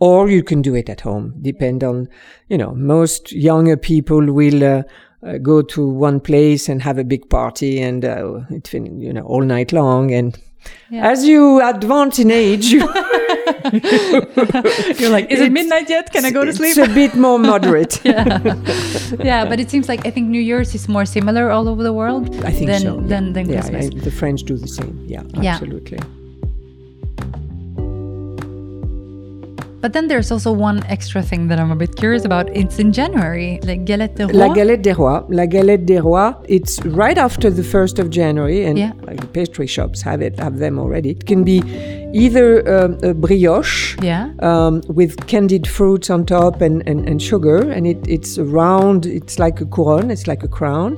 Or 0.00 0.28
you 0.30 0.42
can 0.42 0.62
do 0.62 0.74
it 0.74 0.88
at 0.88 1.00
home. 1.02 1.34
Depend 1.42 1.84
on, 1.84 2.08
you 2.48 2.56
know, 2.58 2.74
most 2.74 3.30
younger 3.32 3.76
people 3.76 4.32
will. 4.32 4.64
Uh, 4.64 4.82
uh, 5.22 5.38
go 5.38 5.62
to 5.62 5.88
one 5.88 6.20
place 6.20 6.68
and 6.68 6.82
have 6.82 6.98
a 6.98 7.04
big 7.04 7.28
party 7.28 7.80
and 7.80 8.04
uh, 8.04 8.40
it 8.50 8.72
you 8.74 9.12
know 9.12 9.22
all 9.22 9.42
night 9.42 9.72
long 9.72 10.12
and 10.12 10.38
Yeah. 10.90 11.10
as 11.12 11.24
you 11.24 11.60
advance 11.62 12.18
in 12.22 12.30
age 12.30 12.66
you 12.74 12.80
You're 15.00 15.10
like, 15.10 15.30
is 15.30 15.40
it 15.40 15.52
midnight 15.52 15.88
yet? 15.88 16.10
Can 16.12 16.24
I 16.24 16.30
go 16.30 16.44
to 16.44 16.52
sleep? 16.52 16.76
it's 16.76 16.90
a 16.90 16.94
bit 16.94 17.14
more 17.14 17.38
moderate 17.38 18.00
yeah. 18.04 18.54
yeah, 19.30 19.44
but 19.48 19.60
it 19.60 19.70
seems 19.70 19.88
like 19.88 20.06
I 20.06 20.10
think 20.10 20.28
New 20.28 20.40
Year's 20.40 20.74
is 20.74 20.88
more 20.88 21.06
similar 21.06 21.50
all 21.50 21.68
over 21.68 21.82
the 21.82 21.92
world 21.92 22.28
I 22.44 22.52
think 22.52 22.66
than, 22.66 22.80
so 22.82 23.00
than, 23.00 23.32
than 23.32 23.48
yeah, 23.48 23.60
Christmas. 23.60 23.86
I- 23.86 24.00
the 24.04 24.10
French 24.10 24.42
do 24.42 24.56
the 24.56 24.68
same 24.68 24.94
yeah 25.06 25.22
Yeah. 25.34 25.52
absolutely 25.54 25.98
But 29.80 29.92
then 29.92 30.08
there's 30.08 30.32
also 30.32 30.50
one 30.52 30.82
extra 30.86 31.22
thing 31.22 31.46
that 31.48 31.60
I'm 31.60 31.70
a 31.70 31.76
bit 31.76 31.94
curious 31.94 32.24
about. 32.24 32.48
It's 32.56 32.80
in 32.80 32.92
January, 32.92 33.60
like 33.62 33.84
Galette 33.84 34.16
de 34.16 34.26
Roi. 34.26 34.32
La 34.32 34.52
Galette 34.52 34.82
des 34.82 34.92
Rois. 34.92 35.24
La 35.28 35.46
Galette 35.46 35.86
des 35.86 36.00
Rois. 36.00 36.34
It's 36.48 36.80
right 36.84 37.16
after 37.16 37.48
the 37.48 37.62
first 37.62 38.00
of 38.00 38.10
January, 38.10 38.64
and 38.64 38.76
Yeah. 38.76 38.92
like 39.06 39.20
the 39.20 39.28
pastry 39.28 39.68
shops 39.68 40.02
have 40.02 40.20
it, 40.20 40.38
have 40.40 40.58
them 40.58 40.78
already. 40.80 41.10
It 41.10 41.26
can 41.26 41.44
be 41.44 41.62
either 42.12 42.46
um, 42.68 42.98
a 43.02 43.12
brioche, 43.14 43.96
Yeah. 44.02 44.30
um, 44.40 44.82
with 44.88 45.26
candied 45.26 45.66
fruits 45.66 46.10
on 46.10 46.24
top 46.26 46.60
and, 46.60 46.82
and, 46.88 47.08
and 47.08 47.20
sugar, 47.22 47.58
and 47.70 47.86
it, 47.86 47.98
it's 48.08 48.38
round. 48.38 49.06
It's 49.06 49.38
like 49.38 49.60
a 49.60 49.66
couronne. 49.66 50.10
It's 50.10 50.26
like 50.26 50.42
a 50.42 50.48
crown, 50.48 50.96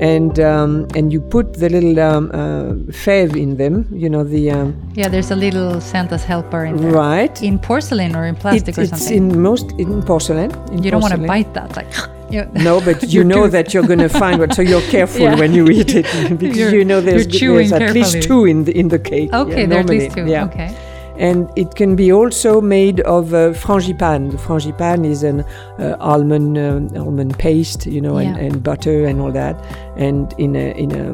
and 0.00 0.38
um, 0.40 0.86
and 0.94 1.12
you 1.12 1.20
put 1.20 1.54
the 1.54 1.68
little 1.68 1.98
um, 2.00 2.30
uh, 2.32 2.74
fève 2.92 3.36
in 3.36 3.56
them. 3.56 3.86
You 3.92 4.08
know 4.10 4.24
the 4.24 4.50
um, 4.50 4.74
Yeah, 4.94 5.08
there's 5.08 5.30
a 5.30 5.36
little 5.36 5.80
Santa's 5.80 6.24
helper 6.24 6.64
in 6.64 6.76
there. 6.76 6.92
right. 6.92 7.42
In 7.42 7.58
porcelain 7.58 8.14
or 8.16 8.26
in 8.26 8.34
plastic 8.36 8.68
It- 8.76 8.78
or 8.78 8.82
it's 8.82 8.90
something. 8.90 9.30
in 9.32 9.40
most 9.42 9.72
in 9.78 10.02
porcelain. 10.02 10.50
in 10.72 10.82
you 10.82 10.90
don't 10.90 11.00
want 11.02 11.14
to 11.14 11.26
bite 11.26 11.52
that. 11.54 11.76
Like, 11.76 11.92
you, 12.30 12.46
No, 12.54 12.80
but 12.80 13.02
you 13.14 13.24
know 13.24 13.48
that 13.48 13.72
you're 13.74 13.86
going 13.86 13.98
to 14.00 14.08
find 14.08 14.38
what. 14.40 14.54
So 14.54 14.62
you're 14.62 14.82
careful 14.96 15.22
Yeah. 15.22 15.38
when 15.38 15.52
you 15.52 15.68
eat 15.68 15.94
it 15.94 16.06
because 16.38 16.56
You're- 16.56 16.76
you 16.78 16.84
know 16.84 17.00
there's, 17.00 17.26
there's 17.26 17.72
at 17.72 17.92
least 17.94 18.22
two 18.22 18.44
in 18.46 18.64
the 18.64 18.72
in 18.78 18.88
the 18.88 18.98
cake. 18.98 19.32
Okay, 19.32 19.60
yeah, 19.62 19.66
there 19.66 19.78
are 19.78 19.80
at 19.82 19.90
least 19.90 20.16
two. 20.16 20.26
Yeah. 20.26 20.44
Okay. 20.46 20.70
And 21.18 21.50
it 21.54 21.74
can 21.74 21.96
be 21.96 22.10
also 22.12 22.62
made 22.62 23.00
of 23.00 23.34
uh, 23.34 23.52
frangipane. 23.52 24.30
The 24.30 24.38
frangipane 24.38 25.04
is 25.04 25.22
an 25.22 25.40
uh, 25.78 25.96
almond 26.00 26.56
uh, 26.56 26.98
almond 26.98 27.38
paste, 27.38 27.84
you 27.84 28.00
know, 28.00 28.16
and, 28.16 28.38
and 28.38 28.62
butter 28.62 29.04
and 29.04 29.20
all 29.20 29.30
that, 29.32 29.54
and 29.98 30.32
in 30.38 30.56
a 30.56 30.72
in 30.78 30.92
a 30.92 31.04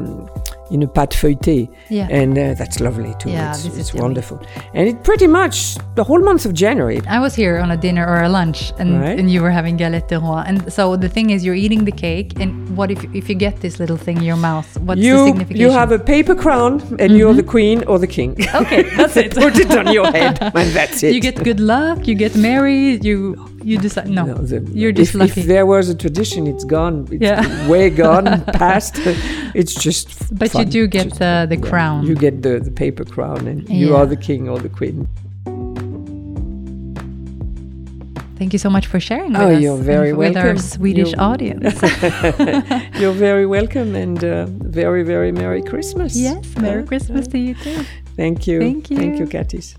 in 0.71 0.83
a 0.83 0.87
pâte 0.87 1.15
feuilletée, 1.15 1.69
Yeah. 1.91 2.09
and 2.11 2.37
uh, 2.39 2.55
that's 2.55 2.81
lovely 2.81 3.15
too. 3.19 3.31
Yeah, 3.31 3.51
it's 3.51 3.63
this 3.65 3.73
is 3.73 3.79
it's 3.79 3.95
wonderful, 3.95 4.39
and 4.75 4.89
it 4.89 5.03
pretty 5.05 5.27
much 5.27 5.77
the 5.95 6.05
whole 6.05 6.21
month 6.21 6.45
of 6.47 6.53
January. 6.55 7.01
I 7.09 7.19
was 7.21 7.35
here 7.35 7.59
on 7.59 7.71
a 7.71 7.77
dinner 7.77 8.05
or 8.07 8.23
a 8.23 8.29
lunch, 8.29 8.73
and, 8.79 9.01
Right. 9.01 9.19
and 9.19 9.31
you 9.31 9.43
were 9.43 9.51
having 9.51 9.77
galette 9.77 10.09
de 10.09 10.19
roi. 10.19 10.43
And 10.47 10.73
so 10.73 10.97
the 10.97 11.09
thing 11.09 11.31
is, 11.31 11.45
you're 11.45 11.55
eating 11.65 11.85
the 11.85 11.93
cake, 11.93 12.33
and 12.41 12.77
what 12.77 12.91
if 12.91 13.05
if 13.15 13.29
you 13.29 13.35
get 13.37 13.61
this 13.61 13.79
little 13.79 13.97
thing 13.97 14.17
in 14.19 14.25
your 14.25 14.37
mouth? 14.51 14.69
What's 14.87 15.01
the 15.01 15.07
you 15.07 15.25
signification? 15.27 15.61
you 15.63 15.71
have 15.71 15.93
a 15.93 15.99
paper 15.99 16.35
crown, 16.35 16.81
and 16.99 17.17
you're 17.19 17.35
the 17.35 17.43
queen 17.55 17.85
or 17.87 17.99
the 17.99 18.07
king. 18.19 18.31
okay, 18.55 18.83
that's 18.97 19.17
it. 19.17 19.35
Put 19.45 19.57
it 19.59 19.71
on 19.77 19.93
your 19.93 20.07
head, 20.19 20.39
and 20.43 20.71
that's 20.79 21.03
it. 21.03 21.15
you 21.15 21.21
get 21.21 21.43
good 21.45 21.61
luck. 21.61 22.07
You 22.09 22.15
get 22.15 22.35
married. 22.37 23.05
You 23.05 23.37
you 23.69 23.77
decide. 23.87 24.09
No, 24.19 24.25
No, 24.31 24.35
the- 24.51 24.63
you're 24.81 24.97
just 25.01 25.15
if, 25.15 25.21
lucky. 25.23 25.41
If 25.43 25.47
there 25.55 25.67
was 25.75 25.85
a 25.95 25.97
tradition, 26.05 26.41
it's 26.53 26.65
gone. 26.77 26.97
It's 27.15 27.23
Yeah. 27.29 27.43
way 27.73 27.85
gone, 28.05 28.27
past. 28.63 28.95
It's 29.61 29.75
just. 29.87 30.07
But 30.41 30.49
you 30.59 30.65
do 30.79 30.83
get 30.97 31.09
Just- 31.09 31.23
uh, 31.23 31.47
the 31.53 31.57
yeah. 31.59 31.69
crown. 31.71 31.99
You 32.09 32.15
get 32.27 32.35
the, 32.47 32.55
the 32.69 32.71
paper 32.83 33.05
crown, 33.15 33.41
and 33.51 33.59
you 33.81 33.89
are 33.99 34.07
the 34.15 34.21
king 34.29 34.43
or 34.53 34.59
the 34.67 34.73
queen. 34.79 34.99
Thank 38.39 38.53
you 38.53 38.59
so 38.59 38.69
much 38.77 38.87
for 38.87 39.01
sharing 39.01 39.33
with 39.33 39.41
Oh, 39.41 39.55
us 39.55 39.63
you're 39.63 39.79
very 39.95 40.13
with 40.13 40.37
our. 40.37 40.57
Swedish 40.59 41.13
You're- 41.13 41.21
audience. 41.31 41.75
You're 43.01 43.19
very 43.29 43.47
welcome, 43.47 43.91
and 44.05 44.23
uh, 44.23 44.45
very, 44.81 45.03
very 45.05 45.33
Merry 45.33 45.63
Christmas. 45.63 46.15
yes, 46.15 46.45
Merry 46.65 46.83
Uh, 46.83 46.87
Christmas 46.87 47.27
to 47.29 47.39
you 47.39 47.55
too. 47.55 47.79
Thank 48.15 48.47
you. 48.47 48.59
Thank 48.61 48.91
you. 48.91 48.97
Thank 48.99 49.19
you, 49.21 49.27
Kattis. 49.27 49.77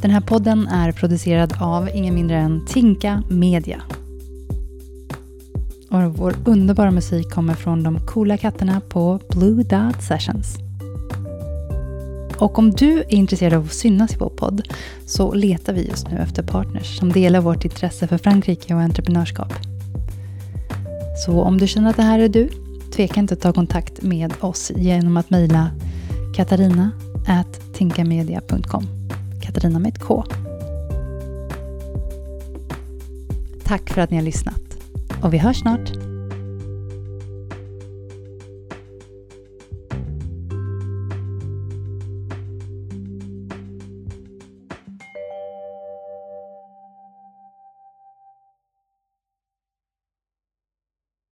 Den 0.00 0.10
här 0.10 0.20
podden 0.20 0.68
är 0.68 0.92
producerad 0.92 1.54
av 1.60 1.88
ingen 1.94 2.14
mindre 2.14 2.36
än 2.36 2.66
Tinka 2.66 3.22
Media. 3.30 3.82
Och 5.90 6.16
vår 6.16 6.34
underbara 6.44 6.90
musik 6.90 7.30
kommer 7.30 7.54
från 7.54 7.82
de 7.82 8.06
coola 8.06 8.36
katterna 8.36 8.80
på 8.80 9.20
Blue 9.30 9.62
Dot 9.62 10.02
Sessions. 10.02 10.56
Och 12.38 12.58
om 12.58 12.70
du 12.70 12.98
är 12.98 13.14
intresserad 13.14 13.54
av 13.54 13.64
att 13.64 13.72
synas 13.72 14.12
i 14.12 14.16
vår 14.18 14.30
podd 14.30 14.68
så 15.06 15.34
letar 15.34 15.72
vi 15.72 15.88
just 15.88 16.10
nu 16.10 16.18
efter 16.18 16.42
partners 16.42 16.98
som 16.98 17.12
delar 17.12 17.40
vårt 17.40 17.64
intresse 17.64 18.08
för 18.08 18.18
Frankrike 18.18 18.74
och 18.74 18.80
entreprenörskap. 18.80 19.52
Så 21.26 21.42
om 21.42 21.58
du 21.58 21.66
känner 21.66 21.90
att 21.90 21.96
det 21.96 22.02
här 22.02 22.18
är 22.18 22.28
du, 22.28 22.48
tveka 22.92 23.20
inte 23.20 23.34
att 23.34 23.40
ta 23.40 23.52
kontakt 23.52 24.02
med 24.02 24.32
oss 24.40 24.72
genom 24.76 25.16
att 25.16 25.30
mejla 25.30 25.70
katarina.tinkamedia.com 26.36 28.99
Katarina 29.50 29.78
med 29.78 29.88
ett 29.94 30.02
K. 30.02 30.24
Tack 33.64 33.90
för 33.90 34.00
att 34.00 34.10
ni 34.10 34.16
har 34.16 34.24
lyssnat 34.24 34.62
och 35.22 35.34
vi 35.34 35.38
hörs 35.38 35.60
snart. 35.60 36.09